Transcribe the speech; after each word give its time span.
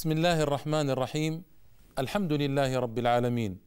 بسم 0.00 0.12
الله 0.12 0.42
الرحمن 0.42 0.90
الرحيم. 0.90 1.42
الحمد 1.98 2.32
لله 2.32 2.78
رب 2.78 2.98
العالمين. 2.98 3.58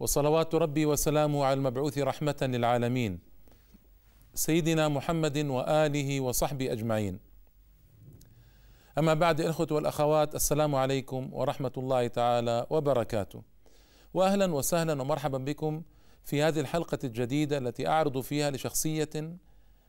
وصلوات 0.00 0.54
ربي 0.54 0.86
وسلامه 0.86 1.44
على 1.44 1.54
المبعوث 1.54 1.98
رحمة 1.98 2.36
للعالمين. 2.42 3.18
سيدنا 4.34 4.88
محمد 4.88 5.38
وآله 5.38 6.20
وصحبه 6.20 6.72
أجمعين. 6.72 7.18
أما 8.98 9.14
بعد 9.14 9.40
الاخوه 9.40 9.66
والأخوات 9.70 10.34
السلام 10.34 10.74
عليكم 10.74 11.30
ورحمة 11.32 11.72
الله 11.76 12.06
تعالى 12.06 12.66
وبركاته. 12.70 13.42
واهلا 14.14 14.54
وسهلا 14.54 15.02
ومرحبا 15.02 15.38
بكم 15.38 15.82
في 16.24 16.42
هذه 16.42 16.60
الحلقة 16.60 16.98
الجديدة 17.04 17.58
التي 17.58 17.88
أعرض 17.88 18.20
فيها 18.20 18.50
لشخصية 18.50 19.36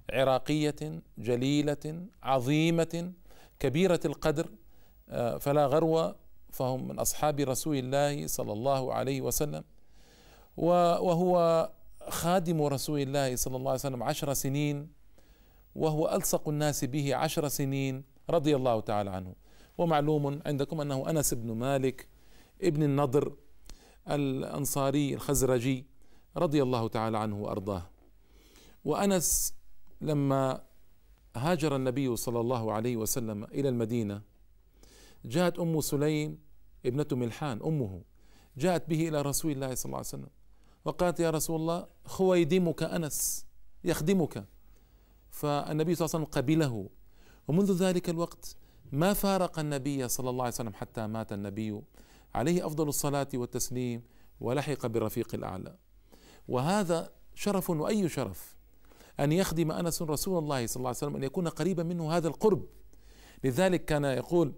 عراقية 0.09 1.02
جليلة 1.18 2.05
عظيمة 2.23 3.12
كبيرة 3.59 4.00
القدر 4.05 4.50
فلا 5.39 5.65
غرو 5.67 6.13
فهم 6.51 6.87
من 6.87 6.99
أصحاب 6.99 7.39
رسول 7.39 7.77
الله 7.77 8.27
صلى 8.27 8.53
الله 8.53 8.93
عليه 8.93 9.21
وسلم. 9.21 9.63
وهو 10.57 11.70
خادم 12.09 12.61
رسول 12.61 12.99
الله 12.99 13.35
صلى 13.35 13.55
الله 13.55 13.71
عليه 13.71 13.79
وسلم 13.79 14.03
عشر 14.03 14.34
سنين 14.34 14.89
وهو 15.75 16.09
ألصق 16.15 16.49
الناس 16.49 16.85
به 16.85 17.15
عشر 17.15 17.48
سنين 17.48 18.03
رضي 18.29 18.55
الله 18.55 18.79
تعالى 18.79 19.09
عنه. 19.09 19.35
ومعلوم 19.77 20.39
عندكم 20.45 20.81
أنه 20.81 21.09
أنس 21.09 21.34
بن 21.34 21.51
مالك 21.51 22.07
ابن 22.62 22.84
النضر 22.84 23.35
الأنصاري 24.09 25.13
الخزرجي 25.13 25.85
رضي 26.37 26.63
الله 26.63 26.87
تعالى 26.87 27.17
عنه 27.17 27.37
وأرضاه. 27.43 27.89
وأنس 28.85 29.53
لما 30.01 30.62
هاجر 31.35 31.76
النبي 31.76 32.15
صلى 32.15 32.39
الله 32.39 32.71
عليه 32.71 32.98
وسلم 32.98 33.43
إلى 33.43 33.70
المدينة 33.70 34.21
جاءت 35.27 35.59
أم 35.59 35.81
سليم 35.81 36.40
ابنة 36.86 37.08
ملحان 37.12 37.59
أمه. 37.66 38.02
جاءت 38.58 38.90
به 38.90 39.08
إلى 39.08 39.22
رسول 39.22 39.52
الله 39.52 39.76
صلى 39.76 39.85
الله 39.85 39.98
عليه 39.98 40.07
وسلم. 40.07 40.29
وقالت 40.85 41.20
يا 41.20 41.29
رسول 41.29 41.55
الله 41.55 41.88
خويدمك 42.05 42.84
أنس 42.84 43.46
يخدمك. 43.84 44.46
فالنبي 45.29 45.96
صلى 45.96 46.05
الله 46.05 46.16
عليه 46.16 46.26
وسلم 46.26 46.26
قبله. 46.26 46.90
ومنذ 47.48 47.71
ذلك 47.74 48.10
الوقت 48.10 48.55
ما 48.91 49.13
فارق 49.13 49.60
النبي 49.60 50.07
صلى 50.07 50.29
الله 50.29 50.43
عليه 50.43 50.54
وسلم 50.54 50.74
حتى 50.74 51.07
مات 51.07 51.34
النبي. 51.34 51.82
عليه 52.35 52.68
أفضل 52.68 52.88
الصلاة 52.88 53.27
والتسليم 53.34 54.01
ولحق 54.41 54.88
بالرفيق 54.88 55.35
الأعلى. 55.35 55.77
وهذا 56.48 57.12
شرف 57.35 57.70
وأي 57.70 58.10
شرف؟ 58.10 58.57
أن 59.20 59.32
يخدم 59.32 59.71
أنس 59.71 60.01
رسول 60.01 60.38
الله 60.38 60.68
صلى 60.68 60.76
الله 60.76 60.90
عليه 60.90 60.98
وسلم 60.98 61.16
أن 61.16 61.23
يكون 61.23 61.48
قريبا 61.48 61.84
منه 61.84 62.12
هذا 62.12 62.27
القرب. 62.27 62.66
لذلك 63.44 63.85
كان 63.85 64.06
يقول 64.06 64.53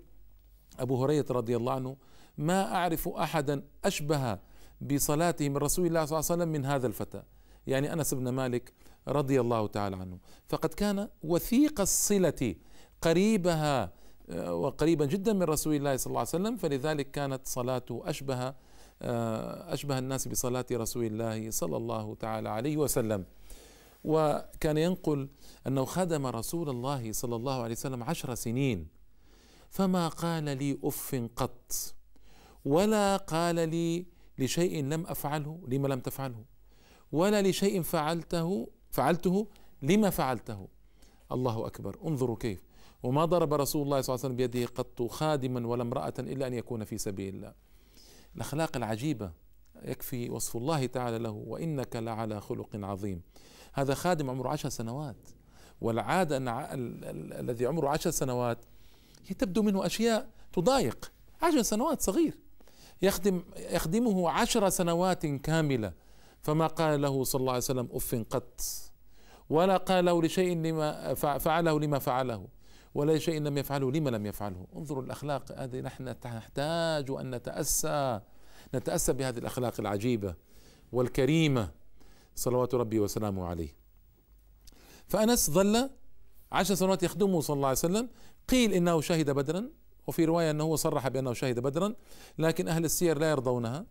أبو 0.82 1.04
هريرة 1.04 1.26
رضي 1.32 1.56
الله 1.56 1.74
عنه 1.74 1.98
ما 2.38 2.76
أعرف 2.76 3.08
أحدا 3.08 3.64
أشبه 3.86 4.40
بصلاته 4.82 5.50
من 5.50 5.58
رسول 5.58 5.86
الله 5.86 6.06
صلى 6.06 6.20
الله 6.20 6.32
عليه 6.32 6.42
وسلم 6.44 6.50
من 6.50 6.66
هذا 6.66 6.88
الفتى. 6.88 7.24
يعني 7.68 7.94
أنس 7.94 8.14
بن 8.14 8.30
مالك 8.30 8.74
رضي 9.08 9.42
الله 9.42 9.68
تعالى 9.68 9.96
عنه. 9.96 10.18
فقد 10.48 10.74
كان 10.74 11.08
وثيق 11.24 11.82
الصلة 11.82 12.56
قريبها 13.02 13.92
آه، 14.30 14.54
وقريبا 14.54 15.06
جدا 15.06 15.34
من 15.34 15.44
رسول 15.44 15.76
الله 15.76 15.98
صلى 15.98 16.12
الله 16.12 16.20
عليه 16.20 16.30
وسلم 16.30 16.58
فلذلك 16.58 17.12
كانت 17.12 17.48
صلاته 17.48 18.02
أشبه 18.06 18.54
آه، 19.02 19.74
أشبه 19.74 19.98
الناس 19.98 20.28
بصلاة 20.28 20.66
رسول 20.72 21.06
الله 21.06 21.52
صلى 21.52 21.78
الله 21.78 22.16
تعالى 22.16 22.50
عليه 22.50 22.78
وسلم. 22.78 23.26
وكان 24.04 24.78
ينقل 24.78 25.30
أنه 25.68 25.86
خدم 25.86 26.26
رسول 26.26 26.70
الله 26.70 27.12
صلى 27.12 27.36
الله 27.36 27.64
عليه 27.64 27.76
وسلم 27.76 28.04
عشر 28.04 28.36
سنين. 28.36 28.99
فما 29.70 30.08
قال 30.08 30.44
لي 30.44 30.80
أف 30.84 31.30
قط. 31.36 31.72
ولا 32.66 33.18
قال 33.18 33.56
لي 33.56 34.06
لشيء 34.38 34.84
لم 34.84 35.06
أفعله 35.08 35.60
لما 35.68 35.88
لم 35.88 36.00
تفعله. 36.00 36.46
ولا 37.12 37.42
لشيء 37.42 37.82
فعلته 37.82 38.70
فعلته 38.92 39.48
لما 39.82 40.10
فعلته. 40.10 40.68
الله 41.32 41.68
أكبر. 41.68 41.98
انظروا 42.06 42.36
كيف. 42.36 42.64
وما 43.04 43.26
ضرب 43.26 43.54
رسول 43.54 43.82
الله 43.82 44.02
صلى 44.02 44.16
الله 44.16 44.26
عليه 44.26 44.36
وسلم 44.36 44.48
بيده 44.48 44.66
قط 44.66 45.02
خادما 45.02 45.68
ولا 45.68 45.82
امرأة 45.84 46.14
إلا 46.20 46.48
أن 46.48 46.54
يكون 46.54 46.84
في 46.84 46.98
سبيل 46.98 47.36
الله. 47.36 47.54
الأخلاق 48.36 48.78
العجيبة. 48.78 49.32
يكفي 49.84 50.30
وصف 50.30 50.58
الله 50.58 50.86
تعالى 50.86 51.18
له. 51.18 51.32
وإنك 51.32 51.96
لعلى 51.96 52.42
خلق 52.42 52.70
عظيم. 52.76 53.22
هذا 53.74 53.94
خادم 53.94 54.30
عمره 54.30 54.50
عشر 54.50 54.70
سنوات. 54.70 55.30
والعادة 55.82 56.38
أن 56.38 56.48
الذي 57.40 57.66
عمره 57.66 57.90
عشر 57.90 58.12
سنوات 58.12 58.66
تبدو 59.40 59.62
منه 59.62 59.86
أشياء 59.86 60.30
تضايق. 60.54 61.12
عشر 61.42 61.62
سنوات 61.62 62.02
صغير. 62.02 62.38
يخدم 63.02 63.44
يخدمه 63.58 64.30
عشر 64.30 64.70
سنوات 64.70 65.26
كاملة. 65.26 65.94
فما 66.42 66.68
قال 66.68 67.02
له 67.02 67.24
صلى 67.24 67.40
الله 67.40 67.52
عليه 67.52 67.64
وسلم 67.64 67.90
أف 67.92 68.16
قط 68.30 68.62
ولا 69.50 69.78
قال 69.78 70.06
له 70.06 70.24
لشيء 70.24 70.58
لما 70.58 71.14
فعله 71.14 71.80
لما 71.80 72.00
فعله. 72.00 72.48
ولا 72.94 73.12
لشيء 73.12 73.42
لم 73.42 73.58
يفعله 73.58 73.92
لما 73.92 74.10
لم 74.10 74.26
يفعله. 74.26 74.68
انظروا 74.76 75.04
الأخلاق 75.04 75.52
هذه. 75.52 75.82
نحن 75.82 76.16
نحتاج 76.26 77.12
أن 77.12 77.36
نتأسى. 77.36 78.22
نتأسى 78.76 79.14
بهذه 79.14 79.38
الأخلاق 79.38 79.74
العجيبة 79.80 80.36
والكريمة. 80.92 81.72
صلوات 82.36 82.76
ربي 82.76 83.00
وسلامه 83.00 83.46
عليه. 83.46 83.76
فأنس 85.08 85.52
ظل 85.52 85.90
عشر 86.52 86.76
سنوات 86.76 87.04
يخدمه 87.04 87.42
صلى 87.42 87.56
الله 87.56 87.68
عليه 87.68 87.78
وسلم. 87.78 88.10
قيل 88.50 88.74
إنه 88.74 89.02
شهد 89.02 89.30
بدرا 89.30 89.70
وفي 90.08 90.26
رواية 90.26 90.52
أنه 90.52 90.76
صرح 90.76 91.08
بأنه 91.08 91.34
شهد 91.34 91.60
بدرا 91.60 91.94
لكن 92.38 92.68
أهل 92.68 92.86
السير 92.86 93.18
لا 93.18 93.30
يرضونها. 93.32 93.86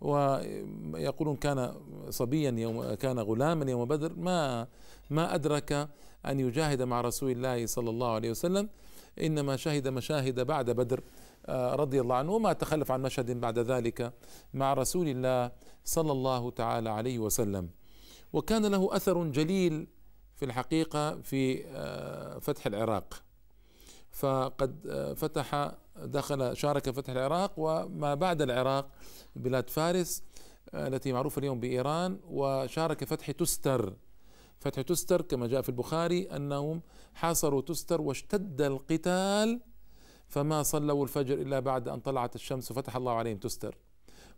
ويقولون 0.00 1.36
كان 1.36 1.74
صبيا 2.10 2.50
يوم 2.50 2.94
كان 2.94 3.18
غلاما 3.18 3.70
يوم 3.70 3.84
بدر. 3.84 4.12
ما 4.16 4.66
ما 5.10 5.34
أدرك 5.34 5.88
أن 6.26 6.40
يجاهد 6.40 6.82
مع 6.82 7.00
رسول 7.00 7.30
الله 7.30 7.66
صلى 7.66 7.90
الله 7.90 8.10
عليه 8.10 8.30
وسلم 8.30 8.68
إنما 9.20 9.56
شهد 9.56 9.88
مشاهد 9.88 10.40
بعد 10.40 10.70
بدر 10.70 11.00
آه، 11.46 11.74
رضي 11.74 12.00
الله 12.00 12.16
عنه 12.16 12.32
وما 12.32 12.52
تخلف 12.52 12.90
عن 12.90 13.02
مشهد 13.02 13.40
بعد 13.40 13.58
ذلك 13.58 14.12
مع 14.54 14.74
رسول 14.74 15.08
الله 15.08 15.52
صلى 15.84 16.12
الله 16.12 16.50
تعالى 16.50 16.90
عليه 16.90 17.18
وسلم. 17.18 17.70
وكان 18.32 18.66
له 18.66 18.96
أثر 18.96 19.24
جليل 19.24 19.86
في 20.44 20.50
الحقيقة 20.50 21.20
في 21.20 21.64
آه، 21.66 22.38
فتح 22.38 22.66
العراق. 22.66 23.22
فقد 24.10 24.86
آه، 24.86 25.12
فتح 25.12 25.72
دخل 25.96 26.56
شارك 26.56 26.90
فتح 26.90 27.12
العراق 27.12 27.52
وما 27.56 28.14
بعد 28.14 28.42
العراق 28.42 28.90
بلاد 29.36 29.70
فارس 29.70 30.22
آه، 30.74 30.88
التي 30.88 31.12
معروفة 31.12 31.38
اليوم 31.38 31.60
بإيران 31.60 32.20
وشارك 32.24 33.04
فتح 33.04 33.30
تستر 33.30 33.94
فتح 34.60 34.82
تستر 34.82 35.22
كما 35.22 35.46
جاء 35.46 35.62
في 35.62 35.68
البخاري 35.68 36.22
أنهم 36.22 36.82
حاصروا 37.14 37.60
تستر 37.62 38.00
واشتد 38.00 38.60
القتال 38.60 39.60
فما 40.28 40.62
صلوا 40.62 41.02
الفجر 41.04 41.34
إلا 41.34 41.60
بعد 41.60 41.88
أن 41.88 42.00
طلعت 42.00 42.34
الشمس 42.34 42.70
وفتح 42.70 42.96
الله 42.96 43.12
عليهم 43.12 43.38
تستر 43.38 43.76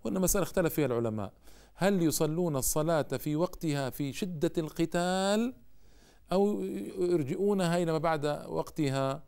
وأن 0.05 0.21
مسألة 0.21 0.43
اختلف 0.43 0.75
فيها 0.75 0.87
العلماء. 0.87 1.33
هل 1.75 2.03
يصلون 2.03 2.57
الصلاة 2.57 3.03
في 3.03 3.37
وقتها 3.37 3.91
في 3.91 4.13
شدة 4.13 4.53
القتال؟ 4.59 5.66
أو 6.33 6.63
يرجئونها 6.99 7.83
إلى 7.83 7.93
ما 7.93 7.99
بعد 7.99 8.27
وقتها 8.49 9.23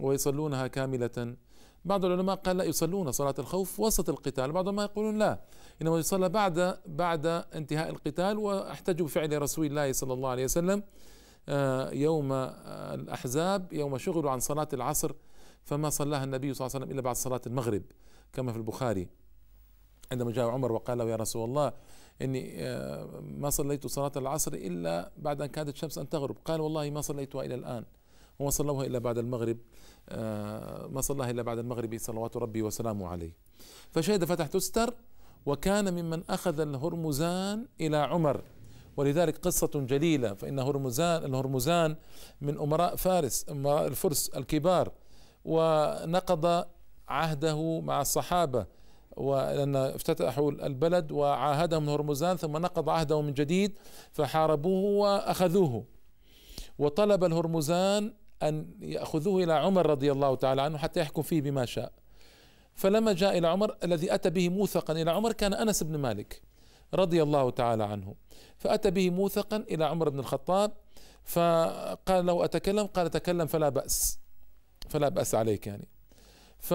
ويصلونها 0.00 0.66
كاملة. 0.66 1.36
بعض 1.84 2.04
العلماء 2.04 2.36
قال 2.36 2.56
لا 2.56 2.64
يصلون 2.64 3.12
صلاة 3.12 3.34
الخوف 3.38 3.80
وسط 3.80 4.08
القتال. 4.08 4.52
بعض 4.52 4.68
ما 4.68 4.82
يقولون 4.82 5.18
لا 5.18 5.40
إنما 5.82 5.98
يصلى 5.98 6.28
بعد 6.28 6.78
بعد 6.86 7.26
انتهاء 7.26 7.90
القتال 7.90 8.38
واحتجوا 8.38 9.06
بفعل 9.06 9.42
رسول 9.42 9.66
الله 9.66 9.92
صلى 9.92 10.12
الله 10.12 10.28
عليه 10.28 10.44
وسلم 10.44 10.82
آه، 11.48 11.90
يوم 11.90 12.32
الأحزاب 12.32 13.72
يوم 13.72 13.98
شغلوا 13.98 14.30
عن 14.30 14.40
صلاة 14.40 14.68
العصر 14.72 15.12
فما 15.64 15.90
صلاها 15.90 16.24
النبي 16.24 16.54
صلى 16.54 16.66
الله 16.66 16.74
عليه 16.74 16.84
وسلم 16.84 16.94
إلا 16.94 17.02
بعد 17.02 17.16
صلاة 17.16 17.40
المغرب 17.46 17.82
كما 18.32 18.52
في 18.52 18.58
البخاري. 18.58 19.08
عندما 20.12 20.32
جاء 20.32 20.48
عمر 20.48 20.72
وقال 20.72 20.98
له 20.98 21.04
يا 21.04 21.16
رسول 21.16 21.48
الله 21.48 21.72
إني 22.22 22.54
آه، 22.66 23.20
ما 23.20 23.50
صليت 23.50 23.86
صلاة 23.86 24.12
العصر 24.16 24.52
إلا 24.52 25.10
بعد 25.18 25.42
أن 25.42 25.46
كادت 25.46 25.74
الشمس 25.74 25.98
أن 25.98 26.08
تغرب. 26.08 26.36
قال 26.44 26.60
والله 26.60 26.90
ما 26.90 27.00
صليتها 27.00 27.44
إلى 27.44 27.54
الآن 27.54 27.84
وما 28.38 28.50
صلوها 28.50 28.86
إلا 28.86 28.98
بعد 28.98 29.18
المغرب 29.18 29.56
آه، 30.08 30.86
ما 30.86 31.00
صلاها 31.00 31.30
إلا 31.30 31.42
بعد 31.42 31.58
المغرب 31.58 31.98
صلوات 31.98 32.36
ربي 32.36 32.62
وسلامه 32.62 33.08
عليه. 33.08 33.32
فشهد 33.90 34.24
فتح 34.24 34.46
تستر 34.46 34.94
وكان 35.46 35.94
ممن 35.94 36.22
أخذ 36.30 36.60
الهرمزان 36.60 37.66
إلى 37.80 37.96
عمر. 37.96 38.42
ولذلك 38.96 39.38
قصة 39.38 39.70
جليلة 39.74 40.34
فإن 40.34 40.58
هرمزان 40.58 41.24
الهرمزان 41.24 41.96
من 42.40 42.58
أمراء 42.58 42.96
فارس 42.96 43.46
أمراء 43.50 43.86
الفرس 43.86 44.28
الكبار 44.28 44.92
ونقض 45.44 46.64
عهده 47.08 47.80
مع 47.80 48.00
الصحابة. 48.00 48.66
ولأن 49.16 49.76
افتتحوا 49.76 50.50
البلد 50.50 51.12
وعاهدهم 51.12 51.88
هرمزان 51.88 52.36
ثم 52.36 52.56
نقض 52.56 52.88
عهده 52.88 53.20
من 53.22 53.34
جديد 53.34 53.78
فحاربوه 54.12 55.00
وأخذوه. 55.00 55.84
وطلب 56.78 57.24
الهرمزان 57.24 58.14
أن 58.42 58.66
يأخذوه 58.80 59.44
إلى 59.44 59.52
عمر 59.52 59.86
رضي 59.86 60.12
الله 60.12 60.34
تعالى 60.34 60.62
عنه 60.62 60.78
حتى 60.78 61.00
يحكم 61.00 61.22
فيه 61.22 61.40
بما 61.40 61.64
شاء. 61.64 61.92
فلما 62.74 63.12
جاء 63.12 63.38
إلى 63.38 63.48
عمر 63.48 63.76
الذي 63.84 64.14
أتى 64.14 64.30
به 64.30 64.48
موثقا 64.48 64.92
إلى 64.92 65.10
عمر 65.10 65.32
كان 65.32 65.54
أنس 65.54 65.82
بن 65.82 65.98
مالك 65.98 66.42
رضي 66.94 67.22
الله 67.22 67.50
تعالى 67.50 67.84
عنه. 67.84 68.14
فأتى 68.58 68.90
به 68.90 69.10
موثقا 69.10 69.56
إلى 69.56 69.84
عمر 69.84 70.08
بن 70.08 70.18
الخطاب 70.18 70.72
فقال 71.24 72.26
له 72.26 72.44
أتكلم؟ 72.44 72.86
قال 72.86 73.10
تكلم 73.10 73.46
فلا 73.46 73.68
بأس. 73.68 74.18
فلا 74.88 75.08
بأس 75.08 75.34
عليك 75.34 75.66
يعني. 75.66 75.88
ف 76.58 76.74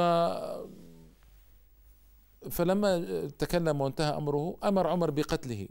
فلما 2.50 3.25
تكلم 3.28 3.81
وانتهى 3.81 4.18
أمره 4.18 4.57
أمر 4.63 4.88
عمر 4.88 5.12
بقتله 5.12 5.68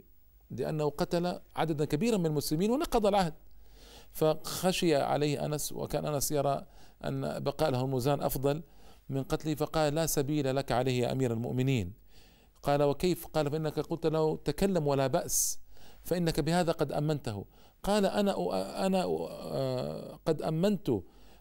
لأنه 0.51 0.89
قتل 0.89 1.39
عددا 1.55 1.85
كبيرا 1.85 2.17
من 2.17 2.25
المسلمين 2.25 2.71
ونقض 2.71 3.05
العهد. 3.05 3.33
فخشي 4.11 4.95
عليه 4.95 5.45
أنس 5.45 5.71
وكان 5.71 6.05
أنس 6.05 6.31
يرى 6.31 6.65
أن 7.05 7.43
بقاء 7.43 7.69
له 7.69 7.85
أفضل 8.25 8.63
من 9.09 9.23
قتله 9.23 9.55
فقال 9.55 9.95
لا 9.95 10.05
سبيل 10.05 10.55
لك 10.55 10.71
عليه 10.71 11.01
يا 11.01 11.11
أمير 11.11 11.33
المؤمنين. 11.33 11.93
قال 12.63 12.83
وكيف؟ 12.83 13.27
قال 13.27 13.51
فإنك 13.51 13.79
قلت 13.79 14.05
له 14.05 14.35
تكلم 14.35 14.87
ولا 14.87 15.07
بأس 15.07 15.59
فإنك 16.03 16.39
بهذا 16.39 16.71
قد 16.71 16.91
أمنته. 16.91 17.45
قال 17.83 18.05
أنا 18.05 18.35
أنا 18.85 19.05
قد 20.25 20.41
أمنت 20.41 20.91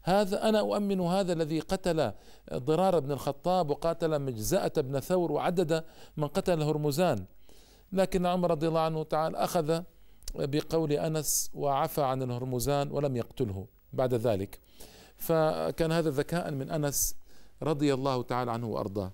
هذا 0.07 0.49
أنا 0.49 0.61
أؤمن 0.61 1.01
هذا 1.01 1.33
الذي 1.33 1.61
قتل 1.61 2.13
ضرار 2.55 3.01
بن 3.01 3.13
الخطاب 3.13 3.71
وقاتل 3.71 4.19
مجزأة 4.19 4.73
بن 4.77 5.01
ثور 5.01 5.33
وعدد 5.33 5.85
من 6.17 6.27
قتل 6.27 6.63
هرمزان. 6.63 7.25
لكن 7.93 8.27
عمر 8.27 8.51
رضي 8.51 8.69
الله 8.69 8.81
عنه 8.81 9.03
تعالى 9.03 9.37
أخذ 9.37 9.83
بقول 10.35 10.93
أنس 10.93 11.51
وعفى 11.55 12.03
عن 12.03 12.23
الهرمزان 12.23 12.91
ولم 12.91 13.17
يقتله 13.17 13.67
بعد 13.93 14.15
ذلك. 14.15 14.61
فكان 15.17 15.93
هذا 15.93 16.11
ذكاء 16.11 16.51
من 16.51 16.71
أنس 16.71 17.17
رضي 17.63 17.95
الله 17.95 18.23
تعالى 18.23 18.51
عنه 18.53 18.67
وأرضاه. 18.67 19.13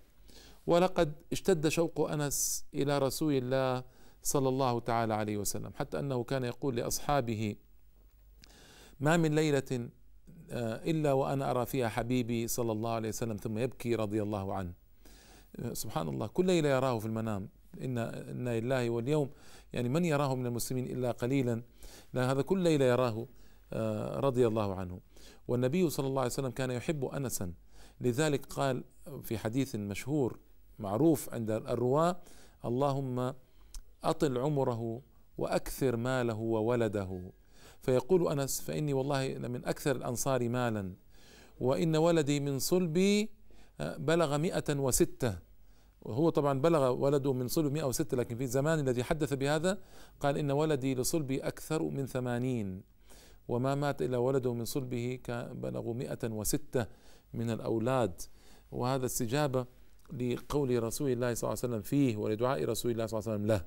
ولقد 0.67 1.12
اشتد 1.33 1.69
شوق 1.69 2.11
أنس 2.11 2.65
إلى 2.75 2.99
رسول 2.99 3.33
الله 3.33 3.85
صلى 4.23 4.49
الله 4.49 4.81
تعالى 4.81 5.15
عليه 5.15 5.37
وسلم 5.37 5.73
حتى 5.75 5.99
أنه 5.99 6.25
كان 6.25 6.44
يقول 6.44 6.77
لأصحابه 6.77 7.56
ما 9.00 9.17
من 9.17 9.35
ليلة 9.35 9.89
إلا 10.50 11.12
وأنا 11.12 11.50
أرى 11.50 11.67
فيها 11.67 11.89
حبيبي 11.89 12.49
صلى 12.49 12.73
الله 12.73 12.91
عليه 12.91 13.09
وسلم 13.09 13.37
ثم 13.37 13.59
يبكي 13.59 13.94
رضي 13.94 14.23
الله 14.23 14.55
عنه. 14.55 14.73
آه، 15.56 15.73
سبحان 15.73 16.09
الله 16.09 16.27
كل 16.27 16.47
ليلة 16.47 16.69
يراه 16.69 16.99
في 16.99 17.06
المنام. 17.06 17.49
إن 17.81 17.99
إن 17.99 18.49
لله 18.49 18.91
واليوم 18.91 19.31
يعني 19.73 19.89
من 19.89 20.05
يراه 20.05 20.35
من 20.35 20.47
المسلمين 20.47 20.87
إلا 20.87 21.11
قليلا. 21.11 21.62
لا 22.15 22.33
هذا 22.33 22.43
كل 22.43 22.59
ليلة 22.59 22.85
يراه 22.85 23.27
آه، 23.73 24.21
رضي 24.21 24.47
الله 24.47 24.75
عنه. 24.75 25.00
والنبي 25.49 25.91
صلى 25.91 26.06
الله 26.06 26.21
عليه 26.21 26.31
وسلم 26.31 26.50
كان 26.50 26.71
يحب 26.71 27.05
أنسا. 27.05 27.53
لذلك 28.00 28.47
قال 28.47 28.85
في 29.23 29.39
حديث 29.39 29.77
مشهور 29.77 30.39
معروف 30.79 31.35
عند 31.35 31.50
الرواة 31.50 32.17
اللهم 32.65 33.35
أطل 34.05 34.39
عمره 34.39 35.03
وأكثر 35.39 35.97
ماله 35.97 36.39
وولده. 36.39 37.33
فيقول 37.82 38.29
أنس 38.29 38.61
فإني 38.61 38.93
والله 38.93 39.29
لمن 39.29 39.64
أكثر 39.64 39.96
الأنصار 39.96 40.49
مالا 40.49 40.93
وإن 41.61 41.96
ولدي 41.96 42.40
من 42.40 42.58
صلبي 42.58 43.31
آه، 43.81 43.96
بلغ 43.96 44.38
مئة 44.38 44.75
وستة. 44.79 45.38
وهو 46.02 46.29
طبعا 46.31 46.61
بلغ 46.61 46.90
ولده 46.90 47.32
من 47.32 47.49
صلب 47.49 47.73
106 47.73 48.17
لكن 48.17 48.37
في 48.37 48.44
الزمان 48.44 48.79
الذي 48.79 49.05
حدث 49.05 49.34
بهذا 49.34 49.79
قال 50.20 50.38
إن 50.38 50.50
ولدي 50.50 50.94
لصلبي 50.94 51.40
أكثر 51.40 51.82
من 51.82 52.06
ثمانين. 52.06 52.82
وما 53.49 53.75
مات 53.75 54.02
إلا 54.02 54.19
ولده 54.19 54.55
من 54.55 54.64
صلبه 54.64 55.20
بلغوا 55.52 55.94
106 55.94 56.87
من 57.34 57.50
الأولاد. 57.50 58.20
وهذا 58.73 59.06
استجابة 59.06 59.67
لقول 60.12 60.82
رسول 60.82 61.11
الله 61.11 61.34
صلى 61.34 61.49
الله 61.49 61.58
عليه 61.62 61.75
وسلم 61.75 61.82
فيه 61.82 62.17
ولدعاء 62.17 62.64
رسول 62.64 62.93
الله 62.93 63.06
صلى 63.06 63.19
الله 63.19 63.31
عليه 63.31 63.43
وسلم 63.43 63.46
له. 63.46 63.64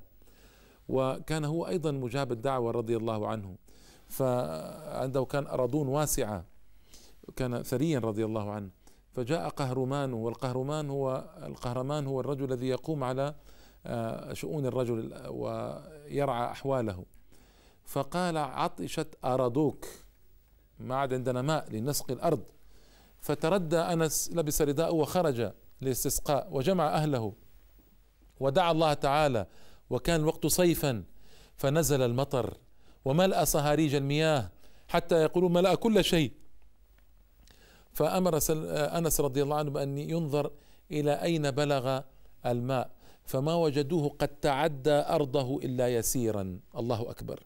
وكان 0.88 1.44
هو 1.44 1.66
أيضا 1.66 1.90
مجاب 1.90 2.32
الدعوة 2.32 2.70
رضي 2.70 2.96
الله 2.96 3.28
عنه. 3.28 3.56
فعنده 4.08 5.24
كان 5.24 5.46
أراضون 5.46 5.88
واسعة 5.88 6.44
كان 7.36 7.62
ثريا 7.62 7.98
رضي 7.98 8.24
الله 8.24 8.50
عنه. 8.50 8.70
فجاء 9.12 9.48
قهرمان 9.48 10.12
والقهرمان 10.12 10.90
هو 10.90 11.30
القهرمان 11.42 12.06
هو 12.06 12.20
الرجل 12.20 12.52
الذي 12.52 12.68
يقوم 12.68 13.04
على 13.04 13.34
آه، 13.86 14.32
شؤون 14.32 14.66
الرجل 14.66 15.26
ويرعى 15.28 16.50
أحواله. 16.50 17.04
فقال 17.84 18.36
عطشت 18.36 19.14
أراضوك 19.24 19.86
ما 20.78 20.96
عاد 20.96 21.14
عندنا 21.14 21.42
ماء 21.42 21.70
لنسقي 21.70 22.14
الأرض. 22.14 22.42
فتردى 23.20 23.78
أنس 23.78 24.30
لبس 24.32 24.62
رداءه 24.62 24.92
وخرج 24.92 25.52
للاستسقاء 25.82 26.48
وجمع 26.50 26.88
أهله. 26.88 27.32
ودعا 28.40 28.72
الله 28.72 28.92
تعالى 28.92 29.46
وكان 29.90 30.20
الوقت 30.20 30.46
صيفا 30.46 31.04
فنزل 31.56 32.02
المطر. 32.02 32.56
وملأ 33.06 33.44
صهاريج 33.44 33.94
المياه 33.94 34.50
حتى 34.88 35.22
يقولون 35.22 35.52
ملأ 35.52 35.74
كل 35.74 36.04
شيء. 36.04 36.32
فأمر 37.92 38.38
أنس 38.98 39.20
رضي 39.20 39.42
الله 39.42 39.56
عنه 39.56 39.70
بأن 39.70 39.98
ينظر 39.98 40.50
إلى 40.90 41.12
أين 41.22 41.50
بلغ 41.50 42.00
الماء 42.46 42.90
فما 43.24 43.54
وجدوه 43.54 44.08
قد 44.08 44.28
تعدى 44.28 44.90
أرضه 44.90 45.58
إلا 45.58 45.94
يسيرا. 45.94 46.58
الله 46.76 47.10
أكبر. 47.10 47.40